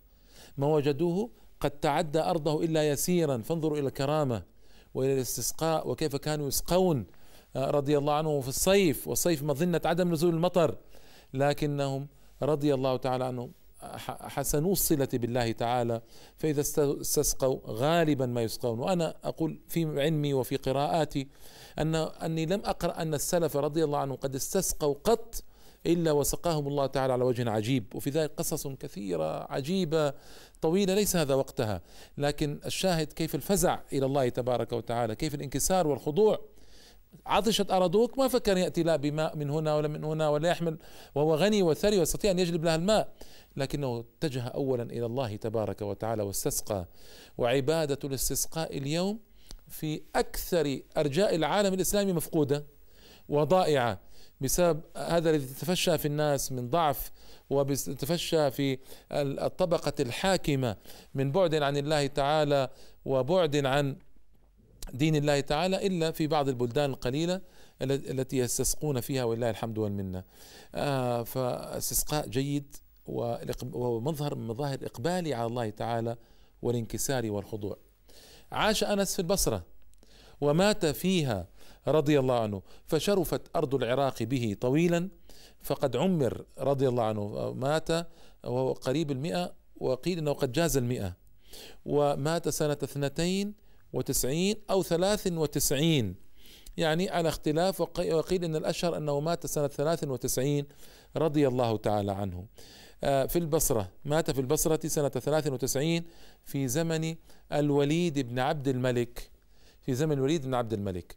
ما 0.59 0.67
وجدوه 0.67 1.31
قد 1.61 1.71
تعدى 1.71 2.21
أرضه 2.21 2.65
إلا 2.65 2.89
يسيرا. 2.89 3.39
فانظروا 3.39 3.79
إلى 3.79 3.89
الكرامة 3.89 4.43
وإلى 4.95 5.15
الاستسقاء 5.15 5.89
وكيف 5.89 6.17
كانوا 6.17 6.49
يسقون 6.49 7.06
آه، 7.56 7.71
رضي 7.71 7.99
الله 7.99 8.15
عنهم 8.15 8.41
في 8.41 8.49
الصيف. 8.49 9.09
والصيف 9.09 9.43
مظنة 9.43 9.81
عدم 9.85 10.13
نزول 10.13 10.35
المطر. 10.35 10.77
لكنهم 11.35 12.09
رضي 12.43 12.75
الله 12.75 12.97
تعالى 12.97 13.25
عنهم 13.25 13.53
حسنوا 14.06 14.73
الصلة 14.73 15.09
بالله 15.12 15.53
تعالى 15.53 16.03
فإذا 16.37 16.61
استسقوا 16.61 17.59
غالبا 17.67 18.27
ما 18.27 18.43
يسقون. 18.43 18.79
وأنا 18.79 19.15
أقول 19.25 19.61
في 19.69 20.00
علمي 20.00 20.35
وفي 20.35 20.56
قراءاتي 20.56 21.29
أن 21.79 21.94
أني 21.94 22.47
لم 22.47 22.62
أقرأ 22.65 23.03
أن 23.03 23.15
السلف 23.15 23.56
رضي 23.56 23.85
الله 23.85 23.99
عنهم 23.99 24.17
قد 24.17 24.35
استسقوا 24.35 24.94
قط 25.05 25.44
إلا 25.87 26.12
وسقاهم 26.12 26.69
الله 26.69 26.87
تعالى 26.87 27.12
على 27.12 27.25
وجه 27.25 27.50
عجيب. 27.50 27.85
وفي 27.94 28.11
ذلك 28.11 28.31
قصص 28.37 28.67
كثيرة 28.67 29.53
عجيبة 29.53 30.12
طويلة 30.61 30.94
ليس 30.94 31.17
هذا 31.17 31.35
وقتها. 31.35 31.81
لكن 32.19 32.61
الشاهد 32.67 33.12
كيف 33.12 33.35
الفزع 33.35 33.81
إلى 33.93 34.06
الله 34.06 34.29
تبارك 34.29 34.73
وتعالى 34.73 35.15
كيف 35.15 35.35
الانكسار 35.35 35.87
والخضوع 35.87 36.38
عطشت 37.27 37.71
أرادوك 37.71 38.19
ما 38.19 38.29
فكر 38.29 38.57
يأتي 38.57 38.83
لا 38.83 38.97
بماء 38.97 39.37
من 39.37 39.51
هنا 39.51 39.77
ولا 39.77 39.89
من 39.89 40.05
هنا 40.05 40.29
ولا 40.29 40.49
يحمل 40.49 40.79
وهو 41.15 41.34
غني 41.34 41.63
وثري 41.63 41.99
ويستطيع 41.99 42.31
أن 42.31 42.39
يجلب 42.39 42.65
لها 42.65 42.77
الماء. 42.77 43.13
لكنه 43.56 44.05
اتجه 44.19 44.43
أولا 44.43 44.82
إلى 44.82 45.06
الله 45.06 45.37
تبارك 45.37 45.82
وتعالى 45.82 46.23
واستسقى. 46.23 46.87
وعبادة 47.39 47.99
الاستسقاء 48.05 48.79
اليوم 48.79 49.19
في 49.69 50.03
أكثر 50.15 50.81
أرجاء 50.96 51.34
العالم 51.34 51.75
الإسلامي 51.75 52.13
مفقودة 52.13 52.65
وضائعة 53.29 54.01
بسبب 54.41 54.81
هذا 54.96 55.31
الذي 55.31 55.46
تفشى 55.46 55.99
في 55.99 56.06
الناس 56.06 56.53
من 56.53 56.70
ضعف 56.70 57.11
وتفشى 57.51 58.51
في 58.51 58.79
الطبقة 59.13 59.93
الحاكمة 60.01 60.77
من 61.15 61.32
بعد 61.32 61.55
عن 61.55 61.77
الله 61.77 62.06
تعالى 62.06 62.69
وبعد 63.05 63.67
عن 63.67 63.96
دين 64.93 65.17
الله 65.17 65.41
تعالى 65.41 65.87
إلا 65.87 66.10
في 66.10 66.27
بعض 66.27 66.49
البلدان 66.49 66.91
القليلة 66.91 67.41
التي 67.82 68.37
يستسقون 68.37 69.01
فيها 69.01 69.25
ولله 69.25 69.51
الحمد 69.51 69.79
والمنة. 69.79 70.25
آه 70.75 71.22
فاستسقاء 71.22 72.29
جيد 72.29 72.77
وهو 73.06 74.01
مظهر 74.01 74.34
من 74.34 74.46
مظاهر 74.46 74.79
الإقبال 74.79 75.34
على 75.34 75.46
الله 75.46 75.70
تعالى 75.70 76.17
والانكسار 76.63 77.31
والخضوع. 77.31 77.77
عاش 78.53 78.84
أنس 78.84 79.13
في 79.13 79.19
البصرة 79.19 79.63
ومات 80.41 80.87
فيها 80.87 81.49
رضي 81.89 82.19
الله 82.19 82.41
عنه 82.41 82.63
فشرفت 82.87 83.56
أرض 83.56 83.75
العراق 83.75 84.22
به 84.22 84.56
طويلا 84.60 85.08
فقد 85.60 85.96
عمر 85.96 86.44
رضي 86.58 86.89
الله 86.89 87.03
عنه. 87.05 87.53
مات 87.53 87.91
وهو 88.44 88.72
قريب 88.72 89.10
المئة 89.10 89.53
وقيل 89.77 90.19
أنه 90.19 90.32
قد 90.32 90.53
جاز 90.53 90.77
المئة. 90.77 91.17
ومات 91.84 92.49
سنة 92.49 92.79
اثنتين 92.82 93.55
وتسعين 93.93 94.56
أو 94.70 94.82
ثلاث 94.82 95.27
وتسعين. 95.32 96.15
يعني 96.77 97.11
على 97.11 97.29
اختلاف 97.29 97.81
وقيل 97.81 98.44
أن 98.44 98.56
الأشهر 98.56 98.97
أنه 98.97 99.20
مات 99.20 99.47
سنة 99.47 99.69
ثلاث 99.69 100.05
وتسعين 100.05 100.67
رضي 101.17 101.49
الله 101.49 101.77
تعالى 101.77 102.13
عنه. 102.13 102.47
آه، 103.05 103.27
في 103.27 103.39
البصرة 103.39 103.89
مات 104.05 104.31
في 104.31 104.41
البصرة 104.41 104.89
سنة 104.89 105.09
ثلاث 105.09 105.47
وتسعين 105.47 106.05
في 106.44 106.69
زمن 106.69 107.15
الوليد 107.53 108.19
بن 108.19 108.39
عبد 108.39 108.69
الملك. 108.69 109.31
في 109.82 109.94
زمن 109.94 110.13
الوليد 110.13 110.47
بن 110.47 110.55
عبد 110.55 110.73
الملك. 110.73 111.17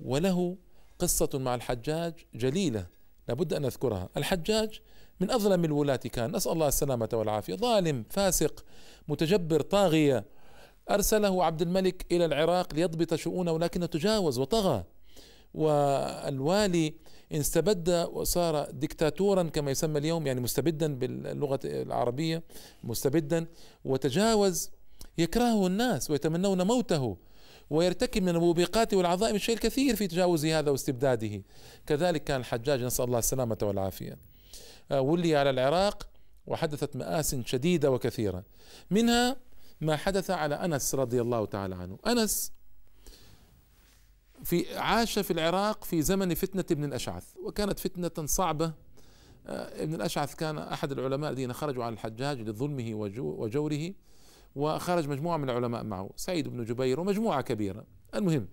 وله 0.00 0.56
قصة 0.98 1.30
مع 1.34 1.54
الحجاج 1.54 2.14
جليلة 2.34 2.86
لابد 3.28 3.52
أن 3.52 3.62
نذكرها. 3.62 4.08
الحجاج 4.16 4.80
من 5.20 5.30
أظلم 5.30 5.64
الولاة 5.64 5.96
كان. 5.96 6.36
نسأل 6.36 6.52
الله 6.52 6.68
السلامة 6.68 7.08
والعافية. 7.12 7.54
ظالم 7.54 8.04
فاسق 8.10 8.64
متجبر 9.08 9.60
طاغية. 9.60 10.24
أرسله 10.90 11.44
عبد 11.44 11.62
الملك 11.62 12.06
إلى 12.12 12.24
العراق 12.24 12.74
ليضبط 12.74 13.14
شؤونه 13.14 13.52
ولكنه 13.52 13.86
تجاوز 13.86 14.38
وطغى. 14.38 14.84
والوالي 15.54 16.94
استبد 17.32 18.08
وصار 18.12 18.70
دكتاتورا 18.70 19.42
كما 19.42 19.70
يسمى 19.70 19.98
اليوم 19.98 20.26
يعني 20.26 20.40
مستبدا 20.40 20.94
باللغة 20.94 21.60
العربية 21.64 22.42
مستبدا 22.84 23.46
وتجاوز 23.84 24.70
يكرهه 25.18 25.66
الناس 25.66 26.10
ويتمنون 26.10 26.62
موته 26.62 27.16
ويرتكب 27.70 28.22
من 28.22 28.28
الموبقات 28.28 28.94
والعظائم 28.94 29.34
الشيء 29.34 29.54
الكثير 29.54 29.96
في 29.96 30.06
تجاوز 30.06 30.46
هذا 30.46 30.70
واستبداده. 30.70 31.42
كذلك 31.86 32.24
كان 32.24 32.40
الحجاج 32.40 32.82
نسأل 32.82 33.04
الله 33.04 33.18
السلامة 33.18 33.58
والعافية 33.62 34.18
آه، 34.90 35.00
ولي 35.00 35.36
على 35.36 35.50
العراق 35.50 36.08
وحدثت 36.46 36.96
مآس 36.96 37.36
شديدة 37.44 37.90
وكثيرة. 37.90 38.44
منها 38.90 39.36
ما 39.80 39.96
حدث 39.96 40.30
على 40.30 40.54
أنس 40.54 40.94
رضي 40.94 41.20
الله 41.20 41.46
تعالى 41.46 41.74
عنه. 41.74 41.98
أنس 42.06 42.52
في 44.44 44.78
عاش 44.78 45.18
في 45.18 45.30
العراق 45.30 45.84
في 45.84 46.02
زمن 46.02 46.34
فتنة 46.34 46.64
ابن 46.70 46.84
الأشعث 46.84 47.24
وكانت 47.36 47.78
فتنة 47.78 48.26
صعبة. 48.26 48.72
آه، 49.46 49.82
ابن 49.82 49.94
الأشعث 49.94 50.34
كان 50.34 50.58
أحد 50.58 50.92
العلماء 50.92 51.30
الذين 51.30 51.52
خرجوا 51.52 51.84
على 51.84 51.92
الحجاج 51.92 52.40
لظلمه 52.40 52.94
وجوره 53.18 53.94
وخرج 54.54 55.08
مجموعة 55.08 55.36
من 55.36 55.50
العلماء 55.50 55.84
معه 55.84 56.10
سعيد 56.16 56.48
بن 56.48 56.64
جبير 56.64 57.00
ومجموعة 57.00 57.40
كبيرة. 57.40 57.84
المهم 58.14 58.48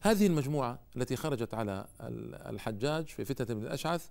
هذه 0.00 0.26
المجموعة 0.26 0.78
التي 0.96 1.16
خرجت 1.16 1.54
على 1.54 1.86
الحجاج 2.50 3.06
في 3.06 3.24
فتنة 3.24 3.56
ابن 3.56 3.66
الأشعث 3.66 4.08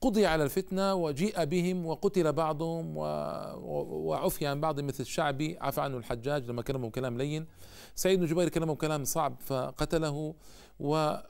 قضي 0.00 0.26
على 0.26 0.44
الفتنة 0.44 0.94
وجيء 0.94 1.44
بهم 1.44 1.86
وقتل 1.86 2.32
بعضهم 2.32 2.96
وعفي 2.96 4.46
عن 4.46 4.60
بعض 4.60 4.80
مثل 4.80 5.00
الشعبي 5.00 5.58
عفى 5.60 5.80
عنه 5.80 5.96
الحجاج 5.96 6.48
لما 6.50 6.62
كلمه 6.62 6.90
كلام 6.90 7.18
لين. 7.18 7.46
سعيد 7.94 8.20
بن 8.20 8.26
جبير 8.26 8.48
كلمه 8.48 8.74
كلام 8.74 9.04
صعب 9.04 9.36
فقتله 9.40 10.34
وجاء 10.78 11.26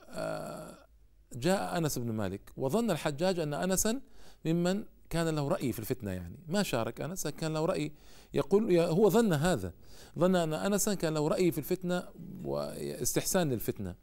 آه، 1.45 1.77
أنس 1.77 1.97
بن 1.97 2.11
مالك 2.11 2.51
وظن 2.57 2.91
الحجاج 2.91 3.39
أن 3.39 3.53
أنسا 3.53 4.01
ممن 4.45 4.83
كان 5.09 5.35
له 5.35 5.47
رأي 5.47 5.71
في 5.71 5.79
الفتنة 5.79 6.11
يعني. 6.11 6.39
ما 6.47 6.63
شارك 6.63 7.01
أنس 7.01 7.27
كان 7.27 7.53
له 7.53 7.65
رأي. 7.65 7.91
يقول 8.33 8.79
هو 8.79 9.09
ظن 9.09 9.33
هذا. 9.33 9.73
ظن 10.19 10.35
أن 10.35 10.53
أنسا 10.53 10.93
كان 10.93 11.13
له 11.13 11.27
رأي 11.27 11.51
في 11.51 11.57
الفتنة 11.57 12.03
واستحسان 12.43 13.49
للفتنة. 13.49 13.95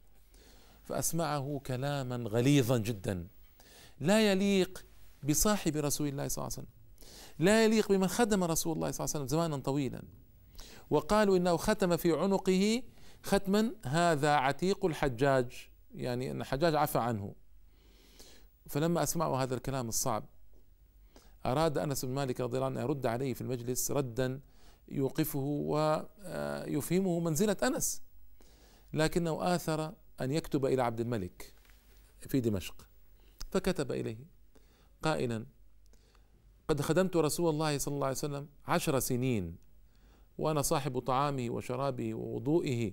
فأسمعه 0.85 1.61
كلاما 1.67 2.17
غليظا 2.17 2.79
جدا. 2.79 3.27
لا 4.00 4.33
يليق 4.33 4.87
بصاحب 5.28 5.76
رسول 5.76 6.09
الله 6.09 6.28
صلى 6.28 6.43
الله 6.43 6.57
عليه 6.57 6.67
وسلم. 6.69 6.78
لا 7.38 7.64
يليق 7.64 7.93
بمن 7.93 8.07
خدم 8.07 8.45
رسول 8.45 8.76
الله 8.76 8.90
صلى 8.90 9.05
الله 9.05 9.14
عليه 9.14 9.25
وسلم 9.25 9.38
زمانا 9.38 9.57
طويلا. 9.57 10.02
وقالوا 10.90 11.37
إنه 11.37 11.57
ختم 11.57 11.97
في 11.97 12.12
عنقه 12.12 12.83
ختما 13.23 13.75
هذا 13.85 14.35
عتيق 14.35 14.85
الحجاج 14.85 15.69
يعني 15.95 16.31
إن 16.31 16.40
الحجاج 16.40 16.75
عفى 16.75 16.99
عنه. 16.99 17.35
فلما 18.67 19.02
أسمعوا 19.02 19.37
هذا 19.37 19.55
الكلام 19.55 19.88
الصعب 19.88 20.25
أراد 21.47 21.78
أنس 21.78 22.05
بن 22.05 22.14
مالك 22.14 22.40
رضي 22.40 22.57
الله 22.57 22.67
عنه 22.67 22.81
يرد 22.81 23.07
عليه 23.07 23.35
في 23.35 23.40
المجلس 23.40 23.90
ردا 23.90 24.40
يوقفه 24.88 25.38
ويفهمه 25.38 27.21
منزلة 27.21 27.57
أنس 27.62 28.02
لكنه 28.93 29.55
آثر 29.55 29.95
أن 30.21 30.31
يكتب 30.31 30.67
إلى 30.67 30.83
عبد 30.83 31.00
الملك 31.00 31.55
في 32.21 32.40
دمشق. 32.40 32.88
فكتب 33.50 33.93
إليه 33.93 34.19
قائلا 35.02 35.47
قد 36.69 36.81
خدمت 36.81 37.17
رسول 37.17 37.50
الله 37.50 37.78
صلى 37.78 37.95
الله 37.95 38.07
عليه 38.07 38.17
وسلم 38.17 38.49
عشر 38.67 38.99
سنين 38.99 39.57
وأنا 40.38 40.62
صاحب 40.62 40.99
طعامه 40.99 41.50
وشرابه 41.50 42.14
ووضوئه 42.14 42.93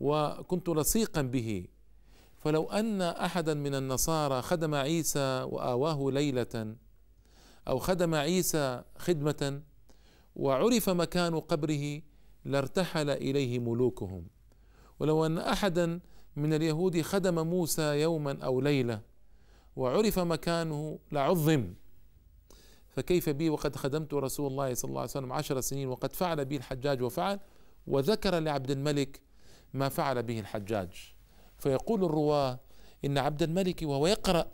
وكنت 0.00 0.68
لصيقا 0.68 1.22
به 1.22 1.66
فلو 2.38 2.64
أن 2.64 3.02
أحدا 3.02 3.54
من 3.54 3.74
النصارى 3.74 4.42
خدم 4.42 4.74
عيسى 4.74 5.42
وآواه 5.42 6.10
ليلة 6.10 6.76
أو 7.68 7.78
خدم 7.78 8.14
عيسى 8.14 8.82
خدمة 8.98 9.62
وعرف 10.36 10.90
مكان 10.90 11.40
قبره 11.40 12.02
لارتحل 12.44 13.10
إليه 13.10 13.58
ملوكهم. 13.58 14.26
ولو 15.00 15.26
أن 15.26 15.38
أحدا 15.38 16.00
من 16.36 16.54
اليهود 16.54 17.02
خدم 17.02 17.46
موسى 17.46 17.82
يوما 17.82 18.38
أو 18.42 18.60
ليلة 18.60 19.00
وعرف 19.78 20.18
مكانه 20.18 20.98
لعظم. 21.12 21.74
فكيف 22.88 23.28
بي 23.28 23.50
وقد 23.50 23.76
خدمت 23.76 24.14
رسول 24.14 24.46
الله 24.50 24.74
صلى 24.74 24.88
الله 24.88 25.00
عليه 25.00 25.10
وسلم 25.10 25.32
عشر 25.32 25.60
سنين 25.60 25.88
وقد 25.88 26.12
فعل 26.12 26.44
بي 26.44 26.56
الحجاج 26.56 27.02
وفعل 27.02 27.40
وذكر 27.86 28.38
لعبد 28.38 28.70
الملك 28.70 29.20
ما 29.74 29.88
فعل 29.88 30.22
به 30.22 30.40
الحجاج. 30.40 30.88
فيقول 31.58 32.04
الرواة 32.04 32.60
إن 33.04 33.18
عبد 33.18 33.42
الملك 33.42 33.82
وهو 33.82 34.06
يقرأ 34.06 34.46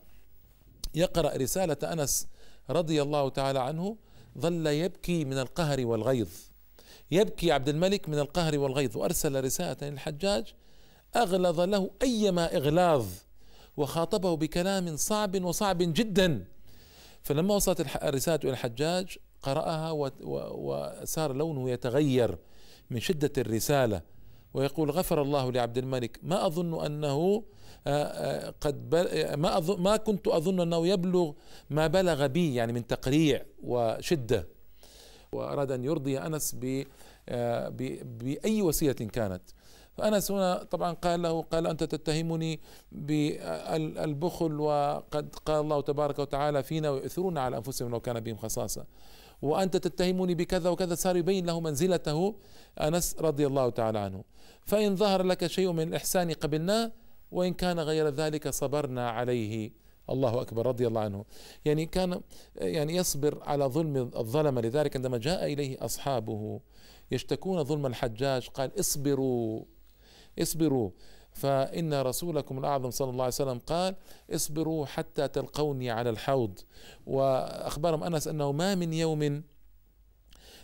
يقرأ 0.94 1.36
رسالة 1.36 1.92
أنس 1.92 2.28
رضي 2.70 3.02
الله 3.02 3.28
تعالى 3.28 3.58
عنه 3.58 3.96
ظل 4.38 4.66
يبكي 4.66 5.24
من 5.24 5.38
القهر 5.38 5.86
والغيظ. 5.86 6.30
يبكي 7.10 7.52
عبد 7.52 7.68
الملك 7.68 8.08
من 8.08 8.18
القهر 8.18 8.58
والغيظ 8.58 8.96
وأرسل 8.96 9.44
رسالة 9.44 9.88
للحجاج 9.88 10.54
أغلظ 11.16 11.60
له 11.60 11.90
أيما 12.02 12.56
إغلاظ. 12.56 13.06
وخاطبه 13.76 14.36
بكلام 14.36 14.96
صعب 14.96 15.44
وصعب 15.44 15.78
جدا. 15.78 16.44
فلما 17.22 17.54
وصلت 17.54 17.80
الرسالة 17.80 18.40
إلى 18.44 18.50
الحجاج 18.50 19.18
قرأها 19.42 19.90
وصار 19.90 21.32
لونه 21.32 21.70
يتغير 21.70 22.38
من 22.90 23.00
شدة 23.00 23.32
الرسالة. 23.38 24.02
ويقول 24.54 24.90
غفر 24.90 25.22
الله 25.22 25.52
لعبد 25.52 25.78
الملك. 25.78 26.18
ما 26.22 26.46
أظن 26.46 26.84
أنه 26.84 27.44
آه، 27.86 28.04
آه، 28.04 28.54
قد 28.60 28.94
ما 29.38 29.58
أظن 29.58 29.82
ما 29.82 29.96
كنت 29.96 30.28
أظن 30.28 30.60
أنه 30.60 30.86
يبلغ 30.86 31.32
ما 31.70 31.86
بلغ 31.86 32.26
بي 32.26 32.54
يعني 32.54 32.72
من 32.72 32.86
تقريع 32.86 33.44
وشدة. 33.62 34.48
وأراد 35.32 35.72
أن 35.72 35.84
يرضي 35.84 36.18
أنس 36.18 36.56
آه، 37.28 37.68
بأي 37.68 38.62
وسيلة 38.62 38.92
كانت. 38.92 39.42
فأنس 39.96 40.30
هنا 40.30 40.62
طبعا 40.62 40.92
قال 40.92 41.22
له 41.22 41.42
قال 41.42 41.66
أنت 41.66 41.84
تتهمني 41.84 42.60
بالبخل 42.92 44.60
وقد 44.60 45.34
قال 45.46 45.60
الله 45.60 45.80
تبارك 45.80 46.18
وتعالى 46.18 46.62
فينا 46.62 46.90
ويؤثرون 46.90 47.38
على 47.38 47.56
أنفسهم 47.56 47.90
لو 47.90 48.00
كان 48.00 48.20
بهم 48.20 48.36
خصاصة. 48.36 48.84
وأنت 49.42 49.76
تتهمني 49.76 50.34
بكذا 50.34 50.70
وكذا 50.70 50.94
صار 50.94 51.16
يبين 51.16 51.46
له 51.46 51.60
منزلته 51.60 52.34
أنس 52.80 53.16
رضي 53.20 53.46
الله 53.46 53.70
تعالى 53.70 53.98
عنه. 53.98 54.24
فإن 54.62 54.96
ظهر 54.96 55.22
لك 55.22 55.46
شيء 55.46 55.72
من 55.72 55.88
الإحسان 55.88 56.32
قبلناه 56.32 56.92
وإن 57.32 57.54
كان 57.54 57.80
غير 57.80 58.08
ذلك 58.08 58.48
صبرنا 58.48 59.10
عليه. 59.10 59.72
الله 60.10 60.40
أكبر 60.40 60.66
رضي 60.66 60.86
الله 60.86 61.00
عنه. 61.00 61.24
يعني 61.64 61.86
كان 61.86 62.20
يعني 62.56 62.96
يصبر 62.96 63.42
على 63.42 63.64
ظلم 63.64 63.96
الظلمه 63.96 64.60
لذلك 64.60 64.96
عندما 64.96 65.18
جاء 65.18 65.52
إليه 65.52 65.84
أصحابه 65.84 66.60
يشتكون 67.10 67.64
ظلم 67.64 67.86
الحجاج 67.86 68.48
قال 68.48 68.80
اصبروا. 68.80 69.64
اصبروا. 70.42 70.90
فإن 71.32 71.94
رسولكم 71.94 72.58
الأعظم 72.58 72.90
صلى 72.90 73.10
الله 73.10 73.24
عليه 73.24 73.34
وسلم 73.34 73.58
قال 73.58 73.94
اصبروا 74.30 74.86
حتى 74.86 75.28
تلقوني 75.28 75.90
على 75.90 76.10
الحوض. 76.10 76.58
وأخبرهم 77.06 78.04
أنس 78.04 78.28
أنه 78.28 78.52
ما 78.52 78.74
من 78.74 78.92
يوم 78.92 79.42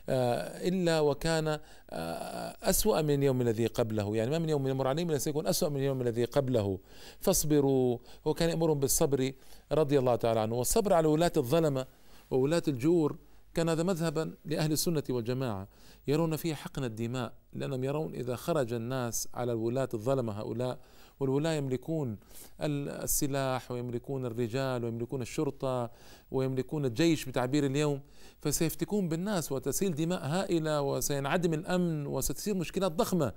آه، 0.08 0.68
إلا 0.68 1.00
وكان 1.00 1.48
آه، 1.90 2.56
أسوأ 2.62 3.02
من 3.02 3.14
اليوم 3.14 3.40
الذي 3.40 3.66
قبله. 3.66 4.16
يعني 4.16 4.30
ما 4.30 4.38
من 4.38 4.48
يوم 4.48 4.68
يمر 4.68 4.86
عليهم 4.86 5.10
إلا 5.10 5.18
سيكون 5.18 5.46
أسوأ 5.46 5.68
من 5.68 5.76
اليوم 5.76 6.00
الذي 6.00 6.24
قبله. 6.24 6.78
فاصبروا. 7.20 7.98
وكان 8.24 8.50
يأمرهم 8.50 8.80
بالصبر 8.80 9.32
رضي 9.72 9.98
الله 9.98 10.16
تعالى 10.16 10.40
عنه. 10.40 10.54
والصبر 10.54 10.92
على 10.92 11.08
ولاة 11.08 11.32
الظلمة 11.36 11.86
وولاة 12.30 12.62
الجور 12.68 13.16
كان 13.54 13.68
هذا 13.68 13.82
مذهبا 13.82 14.34
لأهل 14.44 14.72
السنة 14.72 15.02
والجماعة 15.10 15.68
يرون 16.08 16.36
فيه 16.36 16.54
حقن 16.54 16.84
الدماء 16.84 17.32
لأنهم 17.52 17.84
يرون 17.84 18.14
إذا 18.14 18.36
خرج 18.36 18.72
الناس 18.72 19.28
على 19.34 19.52
الولاة 19.52 19.88
الظلمة 19.94 20.32
هؤلاء 20.32 20.78
والولاة 21.20 21.52
يملكون 21.52 22.18
السلاح 22.60 23.70
ويملكون 23.70 24.26
الرجال 24.26 24.84
ويملكون 24.84 25.22
الشرطة 25.22 25.90
ويملكون 26.30 26.84
الجيش 26.84 27.24
بتعبير 27.24 27.66
اليوم 27.66 28.00
فسيفتكون 28.40 29.08
بالناس 29.08 29.52
وتسيل 29.52 29.94
دماء 29.94 30.26
هائلة 30.26 30.82
وسينعدم 30.82 31.54
الأمن 31.54 32.06
وستصير 32.06 32.54
مشكلات 32.54 32.92
ضخمة. 32.92 33.32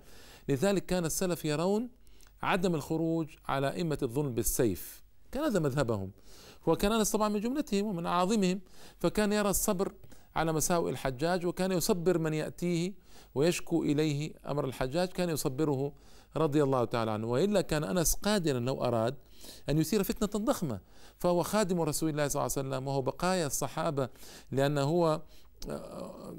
لذلك 0.49 0.85
كان 0.85 1.05
السلف 1.05 1.45
يرون 1.45 1.89
عدم 2.41 2.75
الخروج 2.75 3.27
على 3.47 3.71
أئمة 3.71 3.97
الظلم 4.03 4.33
بالسيف. 4.33 5.03
كان 5.31 5.43
هذا 5.43 5.59
مذهبهم. 5.59 6.11
وكان 6.65 6.91
أنس 6.91 7.11
طبعا 7.11 7.29
من 7.29 7.39
جملتهم 7.39 7.85
ومن 7.85 8.05
أعاظمهم 8.05 8.61
فكان 8.99 9.33
يرى 9.33 9.49
الصبر 9.49 9.93
على 10.35 10.53
مساوئ 10.53 10.91
الحجاج 10.91 11.45
وكان 11.45 11.71
يصبر 11.71 12.17
من 12.17 12.33
يأتيه 12.33 12.93
ويشكو 13.35 13.83
إليه 13.83 14.33
أمر 14.47 14.65
الحجاج 14.65 15.07
كان 15.07 15.29
يصبره 15.29 15.93
رضي 16.37 16.63
الله 16.63 16.85
تعالى 16.85 17.11
عنه. 17.11 17.27
وإلا 17.27 17.61
كان 17.61 17.83
أنس 17.83 18.13
قادرا 18.13 18.59
لو 18.59 18.83
أراد 18.83 19.15
أن 19.69 19.77
يثير 19.77 20.03
فتنة 20.03 20.45
ضخمة. 20.45 20.79
فهو 21.19 21.43
خادم 21.43 21.81
رسول 21.81 22.09
الله 22.09 22.27
صلى 22.27 22.41
الله 22.41 22.53
عليه 22.57 22.69
وسلم 22.69 22.87
وهو 22.87 23.01
بقايا 23.01 23.47
الصحابة 23.47 24.09
لأنه 24.51 24.81
هو 24.81 25.21
آه، 25.69 26.35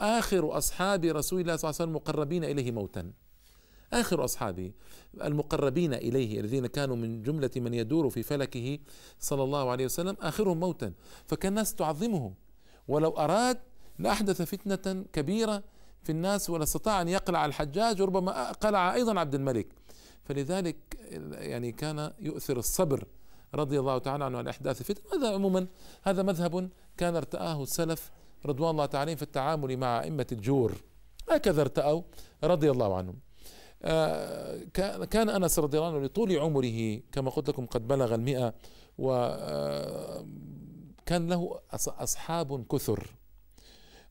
آخر 0.00 0.58
أصحاب 0.58 1.04
رسول 1.04 1.40
الله 1.40 1.56
صلى 1.56 1.70
الله 1.70 1.80
عليه 1.80 1.90
وسلم 1.90 1.96
مقربين 1.96 2.44
إليه 2.44 2.72
موتا. 2.72 3.12
آخر 4.00 4.24
أصحابه 4.24 4.72
المقربين 5.24 5.94
إليه 5.94 6.40
الذين 6.40 6.66
كانوا 6.66 6.96
من 6.96 7.22
جملة 7.22 7.50
من 7.56 7.74
يدور 7.74 8.10
في 8.10 8.22
فلكه 8.22 8.78
صلى 9.18 9.42
الله 9.42 9.70
عليه 9.70 9.84
وسلم 9.84 10.16
آخرهم 10.20 10.60
موتا. 10.60 10.92
فكان 11.26 11.52
الناس 11.52 11.74
تعظمه 11.74 12.32
ولو 12.88 13.10
أراد 13.10 13.58
لأحدث 13.98 14.42
فتنة 14.42 15.04
كبيرة 15.12 15.62
في 16.02 16.12
الناس 16.12 16.50
ولا 16.50 16.62
استطاع 16.62 17.02
أن 17.02 17.08
يقلع 17.08 17.46
الحجاج 17.46 18.02
وربما 18.02 18.52
قلع 18.52 18.94
أيضا 18.94 19.20
عبد 19.20 19.34
الملك. 19.34 19.66
فلذلك 20.24 20.76
يعني 21.32 21.72
كان 21.72 22.12
يؤثر 22.20 22.56
الصبر 22.56 23.06
رضي 23.54 23.80
الله 23.80 23.98
تعالى 23.98 24.24
عنه 24.24 24.38
عن 24.38 24.48
أحداث 24.48 24.80
الفتن 24.80 25.02
هذا 25.12 25.34
عموما 25.34 25.66
هذا 26.02 26.22
مذهب 26.22 26.70
كان 26.96 27.16
ارتآه 27.16 27.62
السلف 27.62 28.10
رضوان 28.46 28.70
الله 28.70 28.86
تعالى 28.86 29.16
في 29.16 29.22
التعامل 29.22 29.76
مع 29.76 30.02
أئمة 30.02 30.26
الجور. 30.32 30.72
هكذا 31.30 31.60
ارتأوا 31.60 32.02
رضي 32.44 32.70
الله 32.70 32.96
عنهم. 32.96 33.14
كان 35.10 35.28
أنس 35.28 35.58
رضي 35.58 35.78
الله 35.78 35.88
عنه 35.88 36.04
لطول 36.04 36.38
عمره 36.38 37.00
كما 37.12 37.30
قلت 37.30 37.48
لكم 37.48 37.66
قد 37.66 37.88
بلغ 37.88 38.14
المئة 38.14 38.54
وكان 38.98 40.24
آه، 41.10 41.18
له 41.18 41.60
أصحاب 41.86 42.66
كثر. 42.66 43.16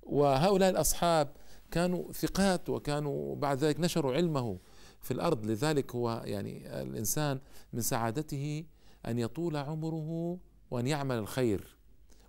وهؤلاء 0.04 0.70
الأصحاب 0.70 1.32
كانوا 1.72 2.12
ثقات 2.12 2.70
وكانوا 2.70 3.36
بعد 3.36 3.64
ذلك 3.64 3.80
نشروا 3.80 4.14
علمه 4.14 4.58
في 5.02 5.12
الأرض. 5.12 5.46
لذلك 5.46 5.96
هو 5.96 6.22
يعني 6.26 6.82
الإنسان 6.82 7.40
من 7.74 7.82
سعادته 7.82 8.66
أن 9.06 9.20
يطول 9.20 9.58
عمره 9.58 10.38
وأن 10.72 10.88
يعمل 10.88 11.16
الخير 11.16 11.78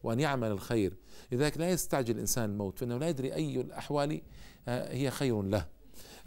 وأن 0.02 0.20
يعمل 0.20 0.50
الخير. 0.50 0.96
لذلك 1.32 1.58
لا 1.58 1.70
يستعجل 1.70 2.14
الإنسان 2.14 2.50
الموت 2.50 2.78
فإنه 2.78 2.98
لا 2.98 3.08
يدري 3.08 3.34
أي 3.34 3.60
الأحوال 3.60 4.22
آه، 4.68 4.92
هي 4.92 5.10
خير 5.10 5.42
له. 5.42 5.74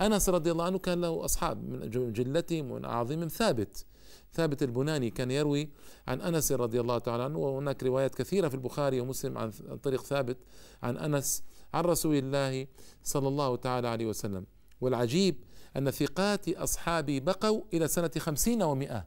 أنس 0.02 0.30
رضي 0.30 0.52
الله 0.52 0.66
عنه 0.66 0.80
كان 0.80 1.02
له 1.02 1.26
أصحاب 1.26 1.70
من 1.70 1.90
جلتهم 2.14 2.72
ومن 2.72 2.86
أعظمهم 2.86 3.28
ثابت. 3.28 3.86
ثابت 4.34 4.64
البناني 4.64 5.10
كان 5.10 5.32
يروي 5.32 5.70
عن 6.08 6.22
أنس 6.22 6.52
رضي 6.52 6.80
الله 6.80 6.98
تعالى 6.98 7.24
عنه 7.24 7.38
وهناك 7.38 7.84
روايات 7.84 8.16
كثيرة 8.16 8.48
في 8.48 8.56
البخاري 8.56 9.00
ومسلم 9.00 9.38
عن 9.38 9.52
طريق 9.84 10.04
ثابت 10.04 10.38
عن 10.84 10.98
أنس 10.98 11.44
عن 11.74 11.84
رسول 11.84 12.16
الله 12.16 12.68
صلى 13.04 13.28
الله 13.28 13.56
تعالى 13.56 13.88
عليه 13.88 14.06
وسلم. 14.06 14.46
والعجيب 14.82 15.36
أن 15.78 15.92
ثقات 15.92 16.50
أصحابي 16.50 17.20
بقوا 17.20 17.62
إلى 17.74 17.88
سنة 17.88 18.12
خمسين 18.18 18.64
ومئة 18.64 19.06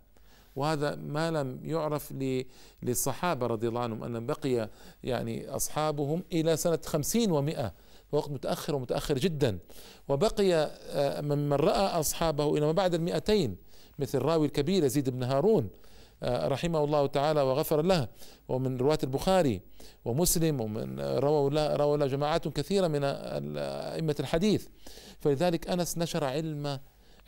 وهذا 0.56 0.94
ما 0.94 1.30
لم 1.30 1.60
يعرف 1.64 2.14
للصحابة 2.82 3.46
رضي 3.46 3.68
الله 3.68 3.80
عنهم 3.80 4.04
أن 4.04 4.26
بقي 4.26 4.70
يعني 5.04 5.48
أصحابهم 5.48 6.22
إلى 6.32 6.56
سنة 6.56 6.78
خمسين 6.86 7.30
ومئة 7.30 7.74
وقت 8.12 8.30
متأخر 8.30 8.74
ومتأخر 8.74 9.18
جدا. 9.18 9.58
وبقي 10.08 10.54
آه، 10.54 11.20
من 11.20 11.52
رأى 11.52 12.00
أصحابه 12.00 12.56
إلى 12.56 12.66
ما 12.66 12.72
بعد 12.72 12.94
المئتين 12.94 13.56
مثل 13.98 14.18
الراوي 14.18 14.46
الكبير 14.46 14.84
يزيد 14.84 15.10
بن 15.10 15.22
هارون 15.22 15.68
آه، 16.22 16.48
رحمه 16.48 16.84
الله 16.84 17.06
تعالى 17.06 17.42
وغفر 17.42 17.82
له 17.82 18.08
ومن 18.48 18.76
رواة 18.76 18.98
البخاري 19.02 19.60
ومسلم 20.04 20.60
ومن 20.60 21.00
رووا 21.00 21.50
له 21.50 21.76
رووا 21.76 21.96
له 21.96 22.06
جماعات 22.06 22.48
كثيرة 22.48 22.88
من 22.88 23.04
أئمة 23.56 24.16
الحديث. 24.20 24.66
فلذلك 25.20 25.68
أنس 25.68 25.98
نشر 25.98 26.24
علم 26.24 26.78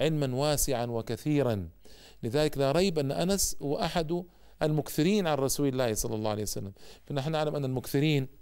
علما 0.00 0.36
واسعا 0.36 0.86
وكثيرا. 0.86 1.68
لذلك 2.22 2.58
لا 2.58 2.72
ريب 2.72 2.98
أن 2.98 3.12
أنس 3.12 3.56
هو 3.62 3.78
أحد 3.78 4.24
المكثرين 4.62 5.26
عن 5.26 5.38
رسول 5.38 5.68
الله 5.68 5.94
صلى 5.94 6.14
الله 6.14 6.30
عليه 6.30 6.42
وسلم. 6.42 6.72
فنحن 7.06 7.32
نعلم 7.32 7.56
أن 7.56 7.64
المكثرين 7.64 8.22
آه، 8.22 8.41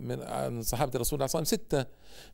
من 0.00 0.22
عن 0.22 0.62
صحابة 0.62 0.92
الرسول 0.94 1.18
صلى 1.18 1.24
الله 1.24 1.36
عليه 1.36 1.46
وسلم 1.46 1.58
ستة 1.58 1.86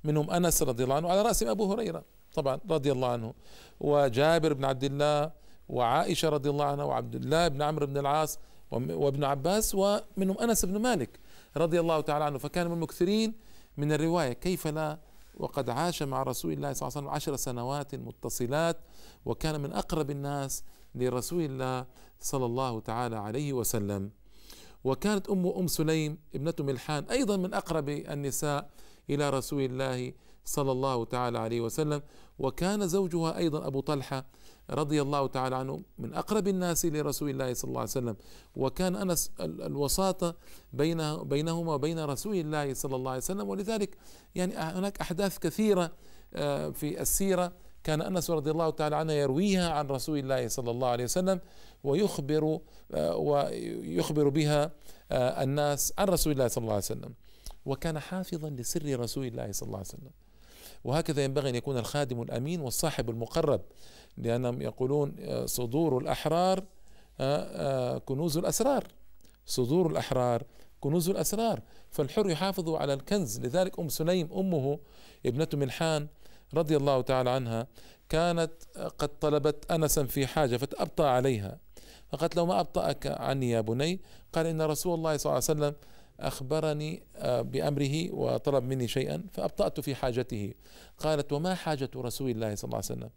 منهم 0.05 0.31
أنس 0.31 0.63
رضي 0.63 0.85
الله 0.85 0.95
عنه 0.95 1.09
على 1.09 1.23
رأسهم 1.23 1.49
أبو 1.49 1.73
هريرة 1.73 2.05
طبعا 2.35 2.61
رضي 2.71 2.93
الله 2.93 3.09
عنه 3.09 3.35
وجابر 3.81 4.53
بن 4.53 4.65
عبد 4.65 4.85
الله 4.85 5.31
وعائشة 5.69 6.29
رضي 6.29 6.51
الله 6.51 6.65
عنها 6.65 6.85
وعبد 6.85 7.15
الله 7.15 7.49
بن 7.49 7.63
عمرو 7.63 7.87
بن 7.87 7.99
العاص 7.99 8.39
وابن 8.71 9.25
عباس 9.25 9.75
ومنهم 9.75 10.39
أنس 10.43 10.65
بن 10.65 10.77
مالك 10.77 11.21
رضي 11.57 11.81
الله 11.81 12.01
تعالى 12.01 12.25
عنه. 12.25 12.39
فكان 12.39 12.67
من 12.67 12.73
المكثرين 12.73 13.35
من 13.77 13.93
الرواية 13.93 14.33
كيف 14.33 14.67
لا؟ 14.67 14.99
وقد 15.35 15.71
عاش 15.71 16.03
مع 16.03 16.23
رسول 16.23 16.53
الله 16.53 16.73
صلى 16.73 16.89
الله 16.89 16.99
عليه 16.99 17.07
وسلم 17.07 17.15
عشر 17.15 17.37
سنوات 17.37 17.95
متصلات 17.95 18.77
وكان 19.25 19.61
من 19.61 19.73
أقرب 19.73 20.11
الناس 20.11 20.65
لرسول 20.95 21.43
الله 21.43 21.87
صلى 22.21 22.47
الله 22.47 22.81
تعالى 22.81 23.17
عليه 23.17 23.53
وسلم. 23.53 24.11
وكانت 24.85 25.29
أم 25.29 25.47
أم 25.47 25.67
سليم 25.67 26.19
ابنة 26.35 26.55
ملحان 26.61 27.05
أيضا 27.05 27.37
من 27.37 27.55
أقرب 27.55 27.89
النساء 27.89 28.71
إلى 29.11 29.31
رسول 29.31 29.63
الله 29.63 30.13
صلى 30.45 30.73
الله 30.73 31.05
تعالى 31.05 31.39
عليه 31.39 31.61
وسلم. 31.61 32.03
وكان 32.39 32.89
زوجها 32.89 33.37
أيضا 33.39 33.67
أبو 33.67 33.81
طلحة 33.81 34.27
رضي 34.71 35.03
الله 35.03 35.27
تعالى 35.27 35.57
عنه 35.57 35.83
من 35.99 36.15
أقرب 36.15 36.49
الناس 36.49 36.87
لرسول 36.87 37.31
الله 37.31 37.55
صلى 37.55 37.69
الله 37.69 37.81
عليه 37.81 37.91
وسلم. 37.91 38.17
وكان 38.57 38.97
أنس 38.97 39.31
الوساطة 39.41 40.37
بينه 40.73 41.23
بينهما 41.23 41.75
وبين 41.75 42.05
رسول 42.05 42.37
الله 42.37 42.75
صلى 42.75 42.97
الله 42.97 43.11
عليه 43.11 43.23
وسلم. 43.23 43.49
ولذلك 43.49 43.97
يعني 44.35 44.57
هناك 44.57 45.01
أحداث 45.01 45.39
كثيرة 45.39 45.93
آه، 46.35 46.71
في 46.71 47.01
السيرة. 47.01 47.53
كان 47.85 48.03
أنس 48.03 48.31
رضي 48.31 48.51
الله 48.51 48.71
تعالى 48.71 48.97
عنه 48.97 49.13
يرويها 49.13 49.71
عن 49.71 49.87
رسول 49.87 50.19
الله 50.19 50.49
صلى 50.49 50.71
الله 50.71 50.89
عليه 50.89 51.05
وسلم 51.05 51.41
ويخبر 51.85 52.61
آه، 52.95 53.17
ويخبر 53.17 54.29
بها 54.29 54.71
آه، 55.13 55.43
الناس 55.43 55.93
عن 55.99 56.09
رسول 56.09 56.33
الله 56.33 56.49
صلى 56.49 56.63
الله 56.63 56.75
عليه 56.75 56.85
وسلم. 56.85 57.15
وكان 57.67 57.99
حافظا 57.99 58.51
لسر 58.51 59.01
رسول 59.01 59.27
الله 59.27 59.53
صلى 59.53 59.67
الله 59.67 59.79
عليه 59.79 59.89
وسلم. 59.89 60.11
وهكذا 60.85 61.25
ينبغي 61.25 61.51
أن 61.51 61.55
يكون 61.55 61.79
الخادم 61.79 62.23
الأمين 62.23 62.61
والصاحب 62.61 63.11
المقرب 63.11 63.61
لأنهم 64.17 64.63
يقولون 64.63 65.17
آه، 65.21 65.47
صدور 65.47 65.99
الأحرار 65.99 66.65
كنوز 68.05 68.39
الأسرار. 68.39 68.85
صدور 69.47 69.91
الأحرار 69.91 70.43
كنوز 70.81 71.09
الأسرار. 71.09 71.63
فالحر 71.91 72.31
يحافظ 72.31 72.71
على 72.71 72.95
الكنز. 72.95 73.41
لذلك 73.41 73.79
أم 73.79 73.89
سليم 73.89 74.29
أمه 74.33 74.79
ابنة 75.27 75.49
ملحان 75.55 76.09
رضي 76.55 76.77
الله 76.77 77.01
تعالى 77.01 77.31
عنها 77.31 77.67
كانت 78.09 78.53
قد 78.99 79.19
طلبت 79.19 79.71
انسا 79.71 80.05
في 80.05 80.27
حاجة 80.27 80.57
فأبطأ 80.57 81.07
عليها. 81.07 81.59
فقالت 82.13 82.37
له 82.37 82.47
ما 82.47 82.61
أبطأك 82.61 83.07
عني 83.07 83.51
يا 83.51 83.61
بني 83.61 84.01
قال 84.33 84.47
إن 84.47 84.63
رسول 84.63 84.95
الله 84.95 85.17
صلى 85.17 85.31
الله 85.31 85.43
عليه 85.49 85.61
وسلم 85.61 85.75
أخبرني 86.21 87.03
آه، 87.17 87.43
بأمره 87.43 88.11
وطلب 88.11 88.65
مني 88.65 88.89
شيئا 88.89 89.25
فأبطأت 89.33 89.81
في 89.81 89.95
حاجته. 89.95 90.55
قالت 90.99 91.33
وما 91.33 91.55
حاجة 91.55 91.91
رسول 91.97 92.31
الله 92.31 92.55
صلى 92.55 92.69
الله 92.69 92.77
عليه 92.77 92.87
وسلم؟ 93.01 93.11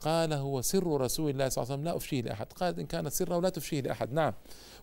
قال 0.00 0.32
هو 0.32 0.62
سر 0.62 1.00
رسول 1.00 1.30
الله 1.30 1.48
صلى 1.48 1.62
الله 1.62 1.72
عليه 1.72 1.82
وسلم 1.82 1.92
لا 1.92 1.96
أفشيه 1.96 2.22
لأحد. 2.22 2.52
قالت 2.52 2.78
إن 2.78 2.86
كان 2.86 3.10
سره 3.10 3.40
لا 3.40 3.48
تفشيه 3.48 3.80
لأحد. 3.80 4.12
نعم. 4.12 4.32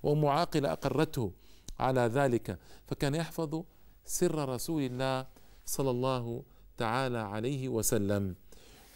وام 0.03 0.25
عاقله 0.25 0.71
أقرته 0.71 1.31
على 1.79 2.01
ذلك 2.01 2.57
فكان 2.87 3.15
يحفظ 3.15 3.63
سر 4.05 4.49
رسول 4.49 4.81
الله 4.81 5.25
صلى 5.65 5.89
الله 5.89 6.43
تعالى 6.77 7.17
عليه 7.17 7.69
وسلم. 7.69 8.35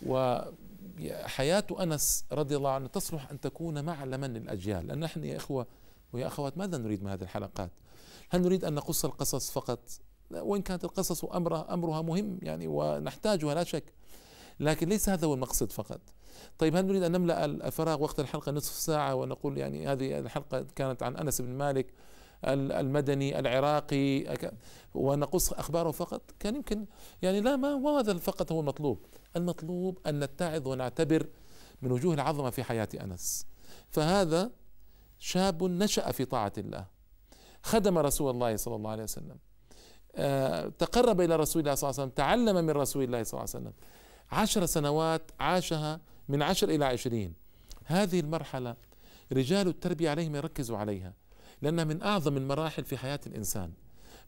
وحياة 0.06 1.64
أنس 1.80 2.26
رضي 2.32 2.58
الله 2.58 2.70
عنه 2.70 2.88
تصلح 2.88 3.32
أن 3.32 3.40
تكون 3.40 3.86
معلما 3.86 4.26
للأجيال 4.26 4.88
لأن 4.88 5.00
نحن 5.00 5.24
يا 5.24 5.38
إخوة 5.38 5.68
ويا 6.14 6.28
أخوات 6.28 6.58
ماذا 6.58 6.78
نريد 6.78 7.04
من 7.04 7.10
هذه 7.10 7.22
الحلقات؟ 7.22 7.72
هل 8.30 8.42
نريد 8.42 8.66
أن 8.66 8.74
نقص 8.74 9.06
القصص 9.06 9.52
فقط؟ 9.52 9.80
وإن 10.32 10.62
كانت 10.62 10.84
القصص 10.84 11.26
أمرها 11.26 11.74
أمرها 11.74 12.02
مهم 12.02 12.40
يعني 12.42 12.68
ونحتاجها 12.68 13.56
لا 13.56 13.64
شك. 13.64 13.94
لكن 14.60 14.90
ليس 14.90 15.10
هذا 15.10 15.28
هو 15.28 15.34
المقصد 15.34 15.72
فقط. 15.72 16.02
طيب 16.58 16.76
هل 16.76 16.86
نريد 16.86 17.04
أن 17.04 17.12
نملأ 17.12 17.46
الفراغ 17.46 18.04
وقت 18.04 18.20
الحلقة 18.20 18.52
نصف 18.52 18.74
ساعة 18.74 19.16
ونقول 19.16 19.58
يعني 19.58 19.88
هذه 19.88 20.20
الحلقة 20.20 20.66
كانت 20.76 21.04
عن 21.04 21.16
أنس 21.16 21.42
بن 21.42 21.50
مالك؟ 21.50 21.94
المدني 22.46 23.40
العراقي 23.40 24.38
ونقص 24.94 25.54
أخباره 25.54 25.92
فقط. 25.92 26.22
كان 26.40 26.56
يمكن 26.56 26.86
يعني 27.22 27.42
لا 27.42 27.56
ما 27.56 28.00
هذا 28.00 28.18
فقط 28.18 28.52
هو 28.52 28.60
المطلوب. 28.60 29.06
المطلوب 29.36 30.00
أن 30.08 30.20
نتعظ 30.20 30.68
ونعتبر 30.68 31.28
من 31.82 31.92
وجوه 31.92 32.14
العظمة 32.14 32.50
في 32.50 32.64
حياة 32.64 32.90
أنس. 33.02 33.46
فهذا 33.90 34.52
شاب 35.20 35.64
نشأ 35.64 36.12
في 36.12 36.26
طاعة 36.26 36.54
الله. 36.58 36.86
خدم 37.64 37.98
رسول 37.98 38.32
الله 38.34 38.56
صلى 38.56 38.76
الله 38.76 38.90
عليه 38.90 39.04
وسلم. 39.04 39.38
آه، 40.16 40.68
تقرب 40.68 41.22
إلى 41.22 41.36
رسول 41.36 41.60
الله 41.62 41.76
صلى 41.76 41.90
الله 41.90 42.02
عليه 42.02 42.12
وسلم 42.12 42.16
تعلم 42.16 42.66
من 42.66 42.70
رسول 42.70 43.04
الله 43.04 43.24
صلى 43.24 43.40
الله 43.40 43.50
عليه 43.54 43.66
وسلم. 43.66 43.74
عشر 44.32 44.66
سنوات 44.66 45.32
عاشها 45.40 46.00
من 46.30 46.42
عشر 46.42 46.70
إلى 46.70 46.86
عشرين. 46.86 47.34
هذه 47.86 48.20
المرحلة 48.20 48.76
رجال 49.34 49.68
التربية 49.68 50.10
عليهم 50.10 50.36
يركزوا 50.36 50.78
عليها. 50.78 51.14
لأنها 51.62 51.84
من 51.84 52.02
أعظم 52.02 52.38
المراحل 52.38 52.84
في 52.84 52.98
حياة 52.98 53.20
الإنسان. 53.28 53.72